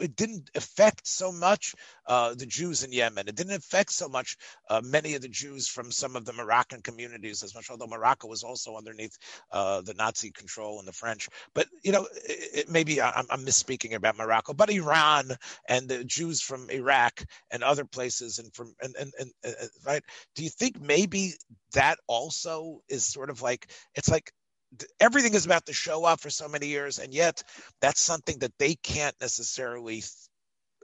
it 0.00 0.16
didn't 0.16 0.50
affect 0.54 1.06
so 1.06 1.32
much 1.32 1.74
uh, 2.06 2.34
the 2.34 2.46
Jews 2.46 2.82
in 2.82 2.92
Yemen. 2.92 3.28
It 3.28 3.36
didn't 3.36 3.54
affect 3.54 3.92
so 3.92 4.08
much 4.08 4.36
uh, 4.68 4.80
many 4.82 5.14
of 5.14 5.22
the 5.22 5.28
Jews 5.28 5.68
from 5.68 5.90
some 5.90 6.16
of 6.16 6.24
the 6.24 6.32
Moroccan 6.32 6.82
communities 6.82 7.42
as 7.42 7.54
much, 7.54 7.70
although 7.70 7.86
Morocco 7.86 8.28
was 8.28 8.42
also 8.42 8.76
underneath 8.76 9.16
uh, 9.52 9.80
the 9.82 9.94
Nazi 9.94 10.30
control 10.30 10.78
and 10.78 10.88
the 10.88 10.92
French. 10.92 11.28
But, 11.54 11.68
you 11.82 11.92
know, 11.92 12.06
it, 12.26 12.58
it, 12.58 12.70
maybe 12.70 13.00
I'm, 13.00 13.26
I'm, 13.30 13.44
misspeaking 13.44 13.94
about 13.94 14.18
Morocco, 14.18 14.52
but 14.52 14.70
Iran 14.70 15.30
and 15.68 15.88
the 15.88 16.04
Jews 16.04 16.40
from 16.40 16.70
Iraq 16.70 17.24
and 17.50 17.62
other 17.62 17.84
places 17.84 18.38
and 18.38 18.52
from, 18.54 18.74
and, 18.82 18.94
and, 18.96 19.12
and 19.18 19.30
uh, 19.44 19.66
right. 19.86 20.02
Do 20.34 20.44
you 20.44 20.50
think 20.50 20.80
maybe 20.80 21.34
that 21.72 21.98
also 22.06 22.82
is 22.88 23.04
sort 23.04 23.30
of 23.30 23.42
like, 23.42 23.70
it's 23.94 24.08
like 24.08 24.32
everything 24.98 25.34
is 25.34 25.46
about 25.46 25.66
the 25.66 25.72
Shoah 25.72 26.16
for 26.16 26.30
so 26.30 26.48
many 26.48 26.66
years, 26.66 26.98
and 26.98 27.12
yet 27.12 27.42
that's 27.80 28.00
something 28.00 28.38
that 28.38 28.56
they 28.58 28.74
can't 28.76 29.16
necessarily 29.20 30.02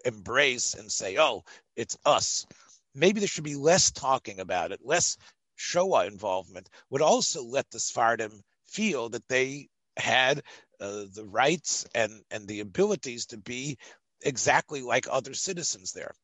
embrace 0.04 0.74
and 0.74 0.90
say, 0.90 1.18
"Oh, 1.18 1.42
it's 1.76 1.96
us." 2.04 2.46
Maybe 2.94 3.20
there 3.20 3.28
should 3.28 3.44
be 3.44 3.56
less 3.56 3.90
talking 3.90 4.40
about 4.40 4.72
it, 4.72 4.80
less 4.84 5.16
Shoah 5.56 6.06
involvement. 6.06 6.68
Would 6.90 7.02
also 7.02 7.42
let 7.42 7.70
the 7.70 7.80
Sephardim 7.80 8.42
feel 8.64 9.08
that 9.10 9.28
they 9.28 9.68
had 9.96 10.42
uh, 10.80 11.04
the 11.14 11.26
rights 11.26 11.86
and 11.94 12.22
and 12.30 12.46
the 12.46 12.60
abilities 12.60 13.26
to 13.26 13.38
be 13.38 13.78
exactly 14.22 14.82
like 14.82 15.06
other 15.10 15.34
citizens 15.34 15.92
there. 15.92 16.14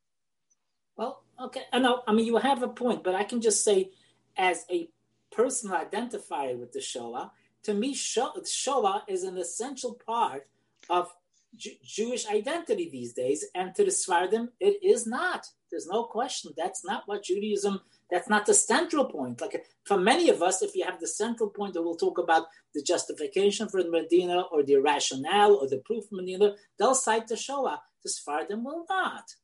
Well, 0.97 1.23
okay, 1.41 1.63
I 1.73 1.79
know. 1.79 2.03
I 2.07 2.13
mean, 2.13 2.27
you 2.27 2.37
have 2.37 2.63
a 2.63 2.69
point, 2.69 3.03
but 3.03 3.15
I 3.15 3.25
can 3.25 3.41
just 3.41 3.65
say, 3.65 3.91
as 4.37 4.65
a 4.71 4.89
personal 5.31 5.77
identifier 5.79 6.59
with 6.59 6.73
the 6.73 6.81
Shoah, 6.81 7.33
to 7.65 7.75
me, 7.75 7.95
Shoah 7.95 9.05
is 9.09 9.25
an 9.25 9.39
essential 9.39 9.95
part 10.07 10.47
of 10.91 11.13
J- 11.57 11.79
Jewish 11.85 12.27
identity 12.29 12.89
these 12.91 13.13
days, 13.13 13.45
and 13.55 13.75
to 13.75 13.85
the 13.85 13.91
Sephardim, 13.91 14.51
it 14.59 14.83
is 14.83 15.07
not. 15.07 15.47
There's 15.71 15.87
no 15.87 16.05
question. 16.05 16.53
That's 16.57 16.85
not 16.85 17.05
what 17.07 17.25
Judaism. 17.25 17.81
That's 18.11 18.29
not 18.29 18.47
the 18.47 18.55
central 18.55 19.07
point. 19.07 19.41
Like 19.41 19.65
for 19.85 19.99
many 19.99 20.29
of 20.29 20.43
us, 20.43 20.63
if 20.63 20.75
you 20.75 20.85
have 20.85 21.01
the 21.01 21.07
central 21.07 21.49
point 21.49 21.75
that 21.75 21.83
we'll 21.83 21.97
talk 21.97 22.19
about 22.19 22.47
the 22.75 22.83
justification 22.83 23.69
for 23.69 23.83
the 23.83 23.91
Medina 23.91 24.43
or 24.53 24.63
the 24.63 24.77
rationale 24.77 25.55
or 25.55 25.69
the 25.69 25.79
proof 25.79 26.05
of 26.05 26.13
Medina, 26.13 26.57
they'll 26.79 26.95
cite 26.95 27.29
the 27.29 27.37
Shoah. 27.37 27.81
The 28.03 28.11
Sephardim 28.11 28.65
will 28.65 28.85
not. 28.89 29.35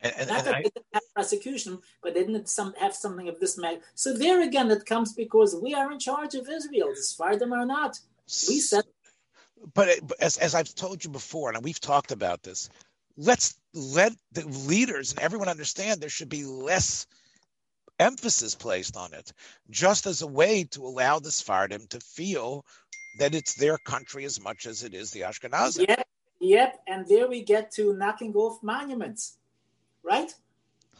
And, 0.00 0.12
and, 0.18 0.28
Not 0.28 0.44
that 0.44 0.54
I, 0.54 0.58
they 0.58 0.70
didn't 0.70 0.86
have 0.92 1.02
prosecution, 1.14 1.78
but 2.02 2.14
they 2.14 2.20
didn't 2.20 2.48
some, 2.48 2.74
have 2.74 2.94
something 2.94 3.28
of 3.28 3.40
this 3.40 3.56
matter. 3.56 3.80
So 3.94 4.12
there 4.12 4.42
again, 4.42 4.70
it 4.70 4.84
comes 4.84 5.12
because 5.14 5.56
we 5.60 5.74
are 5.74 5.90
in 5.90 5.98
charge 5.98 6.34
of 6.34 6.48
Israel. 6.48 6.88
Despite 6.94 7.38
them 7.38 7.54
or 7.54 7.64
not, 7.64 7.98
we 8.48 8.60
said. 8.60 8.84
But 9.74 9.88
as, 10.20 10.36
as 10.36 10.54
I've 10.54 10.74
told 10.74 11.02
you 11.02 11.10
before, 11.10 11.52
and 11.52 11.64
we've 11.64 11.80
talked 11.80 12.12
about 12.12 12.42
this, 12.42 12.68
let's 13.16 13.58
let 13.72 14.12
the 14.32 14.46
leaders 14.46 15.12
and 15.12 15.20
everyone 15.20 15.48
understand 15.48 16.00
there 16.00 16.08
should 16.10 16.28
be 16.28 16.44
less 16.44 17.06
emphasis 17.98 18.54
placed 18.54 18.96
on 18.96 19.14
it, 19.14 19.32
just 19.70 20.06
as 20.06 20.20
a 20.20 20.26
way 20.26 20.64
to 20.64 20.82
allow 20.82 21.18
the 21.18 21.30
Sephardim 21.30 21.86
to 21.88 22.00
feel 22.00 22.66
that 23.18 23.34
it's 23.34 23.54
their 23.54 23.78
country 23.78 24.26
as 24.26 24.38
much 24.38 24.66
as 24.66 24.82
it 24.82 24.92
is 24.92 25.10
the 25.10 25.20
Ashkenazim. 25.20 25.88
Yep, 25.88 26.06
yep. 26.40 26.82
And 26.86 27.06
there 27.08 27.26
we 27.28 27.42
get 27.42 27.70
to 27.72 27.94
knocking 27.94 28.34
off 28.34 28.62
monuments 28.62 29.38
right? 30.06 30.32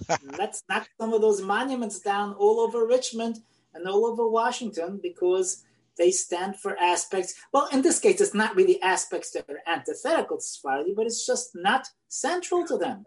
Let's 0.39 0.63
knock 0.69 0.89
some 1.01 1.13
of 1.13 1.21
those 1.21 1.41
monuments 1.41 2.01
down 2.01 2.35
all 2.35 2.61
over 2.61 2.87
Richmond 2.87 3.39
and 3.75 3.87
all 3.87 4.07
over 4.07 4.29
Washington 4.29 5.01
because 5.03 5.63
they 5.97 6.11
stand 6.11 6.57
for 6.57 6.77
aspects. 6.79 7.35
Well, 7.53 7.69
in 7.73 7.83
this 7.83 7.99
case, 7.99 8.21
it's 8.21 8.35
not 8.35 8.55
really 8.55 8.81
aspects 8.83 9.31
that 9.31 9.49
are 9.49 9.63
antithetical 9.67 10.37
to 10.37 10.43
Sephardi, 10.43 10.93
but 10.95 11.07
it's 11.07 11.27
just 11.27 11.51
not 11.55 11.89
central 12.09 12.67
to 12.67 12.77
them. 12.77 13.05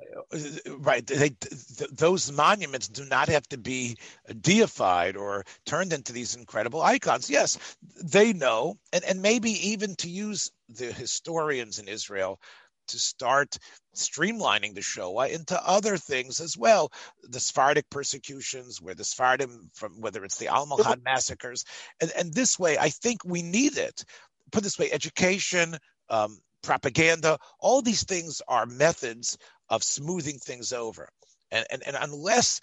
Right. 0.79 1.05
They, 1.05 1.29
th- 1.29 1.91
those 1.91 2.31
monuments 2.31 2.87
do 2.87 3.05
not 3.05 3.29
have 3.29 3.47
to 3.49 3.57
be 3.57 3.97
deified 4.41 5.15
or 5.15 5.45
turned 5.65 5.93
into 5.93 6.13
these 6.13 6.35
incredible 6.35 6.81
icons. 6.81 7.29
Yes, 7.29 7.77
they 8.03 8.33
know, 8.33 8.77
and, 8.91 9.03
and 9.03 9.21
maybe 9.21 9.51
even 9.69 9.95
to 9.97 10.09
use 10.09 10.51
the 10.67 10.91
historians 10.91 11.79
in 11.79 11.87
Israel 11.87 12.39
to 12.89 12.99
start 12.99 13.57
streamlining 13.95 14.75
the 14.75 14.81
Shoah 14.81 15.27
into 15.27 15.59
other 15.67 15.97
things 15.97 16.39
as 16.39 16.57
well. 16.57 16.91
The 17.23 17.39
Sephardic 17.39 17.89
persecutions, 17.89 18.81
where 18.81 18.95
the 18.95 19.03
Sephardim, 19.03 19.69
from 19.73 19.99
whether 20.01 20.23
it's 20.23 20.37
the 20.37 20.47
Almohad 20.47 21.03
massacres, 21.03 21.65
and, 22.01 22.11
and 22.17 22.33
this 22.33 22.59
way, 22.59 22.77
I 22.77 22.89
think 22.89 23.23
we 23.25 23.41
need 23.41 23.77
it. 23.77 24.03
Put 24.51 24.63
this 24.63 24.79
way, 24.79 24.91
education, 24.91 25.77
um, 26.09 26.37
propaganda, 26.61 27.37
all 27.59 27.81
these 27.81 28.03
things 28.03 28.41
are 28.47 28.65
methods 28.65 29.37
of 29.69 29.83
smoothing 29.83 30.39
things 30.39 30.73
over. 30.73 31.09
And, 31.51 31.65
and, 31.71 31.83
and 31.87 31.97
unless 31.99 32.61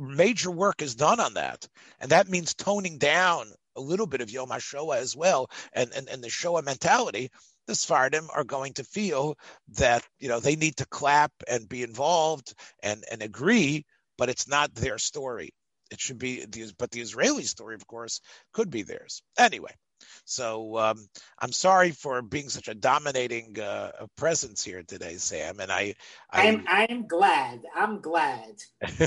major 0.00 0.50
work 0.50 0.82
is 0.82 0.94
done 0.94 1.20
on 1.20 1.34
that, 1.34 1.68
and 2.00 2.10
that 2.10 2.28
means 2.28 2.54
toning 2.54 2.98
down 2.98 3.52
a 3.76 3.80
little 3.80 4.06
bit 4.06 4.20
of 4.20 4.30
Yom 4.30 4.48
HaShoah 4.48 4.96
as 4.96 5.16
well, 5.16 5.50
and, 5.72 5.92
and, 5.94 6.08
and 6.08 6.22
the 6.22 6.30
Shoah 6.30 6.62
mentality, 6.62 7.30
the 7.68 7.74
Sephardim 7.74 8.28
are 8.34 8.44
going 8.44 8.72
to 8.72 8.82
feel 8.82 9.36
that, 9.76 10.02
you 10.18 10.28
know, 10.28 10.40
they 10.40 10.56
need 10.56 10.76
to 10.78 10.86
clap 10.86 11.30
and 11.46 11.68
be 11.68 11.82
involved 11.82 12.54
and, 12.82 13.04
and 13.10 13.22
agree, 13.22 13.84
but 14.16 14.30
it's 14.30 14.48
not 14.48 14.74
their 14.74 14.98
story. 14.98 15.50
It 15.90 16.00
should 16.00 16.18
be, 16.18 16.44
but 16.78 16.90
the 16.90 17.00
Israeli 17.00 17.44
story, 17.44 17.74
of 17.74 17.86
course, 17.86 18.20
could 18.52 18.70
be 18.70 18.82
theirs. 18.82 19.22
Anyway, 19.38 19.72
so 20.24 20.78
um, 20.78 21.08
I'm 21.38 21.52
sorry 21.52 21.90
for 21.90 22.22
being 22.22 22.48
such 22.48 22.68
a 22.68 22.74
dominating 22.74 23.58
uh, 23.58 24.06
presence 24.16 24.62
here 24.62 24.82
today, 24.82 25.14
Sam. 25.14 25.60
And 25.60 25.72
I, 25.72 25.94
I 26.30 26.46
am 26.46 26.64
I'm 26.68 27.06
glad. 27.06 27.62
I'm 27.74 28.00
glad. 28.00 28.62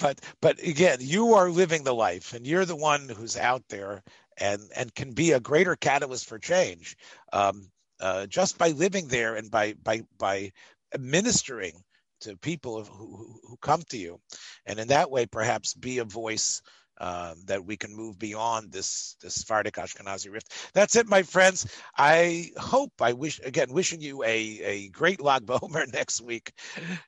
but 0.00 0.20
but 0.40 0.62
again, 0.62 0.98
you 1.00 1.34
are 1.34 1.50
living 1.50 1.84
the 1.84 1.94
life, 1.94 2.34
and 2.34 2.46
you're 2.46 2.64
the 2.64 2.76
one 2.76 3.08
who's 3.08 3.36
out 3.36 3.62
there 3.68 4.02
and 4.38 4.62
and 4.74 4.94
can 4.94 5.12
be 5.12 5.32
a 5.32 5.40
greater 5.40 5.76
catalyst 5.76 6.26
for 6.26 6.38
change. 6.38 6.96
Um, 7.32 7.70
uh, 8.00 8.26
just 8.26 8.56
by 8.58 8.70
living 8.70 9.08
there 9.08 9.36
and 9.36 9.50
by 9.50 9.74
by 9.82 10.02
by 10.18 10.52
ministering 10.98 11.74
to 12.22 12.36
people 12.36 12.84
who, 12.84 13.38
who 13.46 13.56
come 13.58 13.82
to 13.90 13.96
you, 13.96 14.20
and 14.66 14.78
in 14.78 14.88
that 14.88 15.10
way, 15.10 15.26
perhaps 15.26 15.74
be 15.74 15.98
a 15.98 16.04
voice 16.04 16.62
um, 17.00 17.34
that 17.46 17.64
we 17.64 17.76
can 17.76 17.96
move 17.96 18.18
beyond 18.18 18.70
this 18.70 19.16
this 19.22 19.34
Sephardic 19.34 19.74
Ashkenazi 19.74 20.30
rift. 20.32 20.52
That's 20.74 20.96
it, 20.96 21.08
my 21.08 21.22
friends. 21.22 21.66
I 21.96 22.50
hope 22.56 22.92
I 23.00 23.14
wish 23.14 23.40
again 23.42 23.72
wishing 23.72 24.00
you 24.00 24.22
a 24.22 24.28
a 24.28 24.88
great 24.90 25.20
Lag 25.20 25.46
BaOmer 25.46 25.92
next 25.92 26.20
week. 26.20 26.52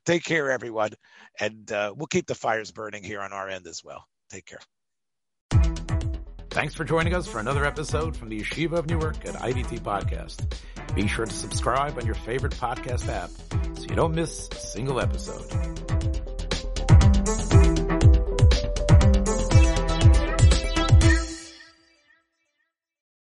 Take 0.07 0.25
care, 0.25 0.51
everyone, 0.51 0.91
and 1.39 1.71
uh, 1.71 1.93
we'll 1.97 2.07
keep 2.07 2.27
the 2.27 2.35
fires 2.35 2.73
burning 2.73 3.05
here 3.05 3.21
on 3.21 3.33
our 3.33 3.49
end 3.49 3.67
as 3.67 3.83
well. 3.85 4.05
Take 4.31 4.47
care. 4.47 4.61
Thanks 6.51 6.75
for 6.75 6.85
joining 6.85 7.15
us 7.15 7.27
for 7.27 7.39
another 7.39 7.65
episode 7.65 8.15
from 8.15 8.29
the 8.29 8.41
Yeshiva 8.41 8.73
of 8.73 8.87
Newark 8.87 9.25
at 9.25 9.35
IDT 9.37 9.81
Podcast. 9.81 10.55
Be 10.95 11.07
sure 11.07 11.25
to 11.25 11.33
subscribe 11.33 11.97
on 11.97 12.05
your 12.05 12.15
favorite 12.15 12.53
podcast 12.53 13.09
app 13.09 13.31
so 13.79 13.85
you 13.89 13.97
don't 13.97 14.15
miss 14.15 14.49
a 14.53 14.57
single 14.57 15.01
episode. 15.01 16.22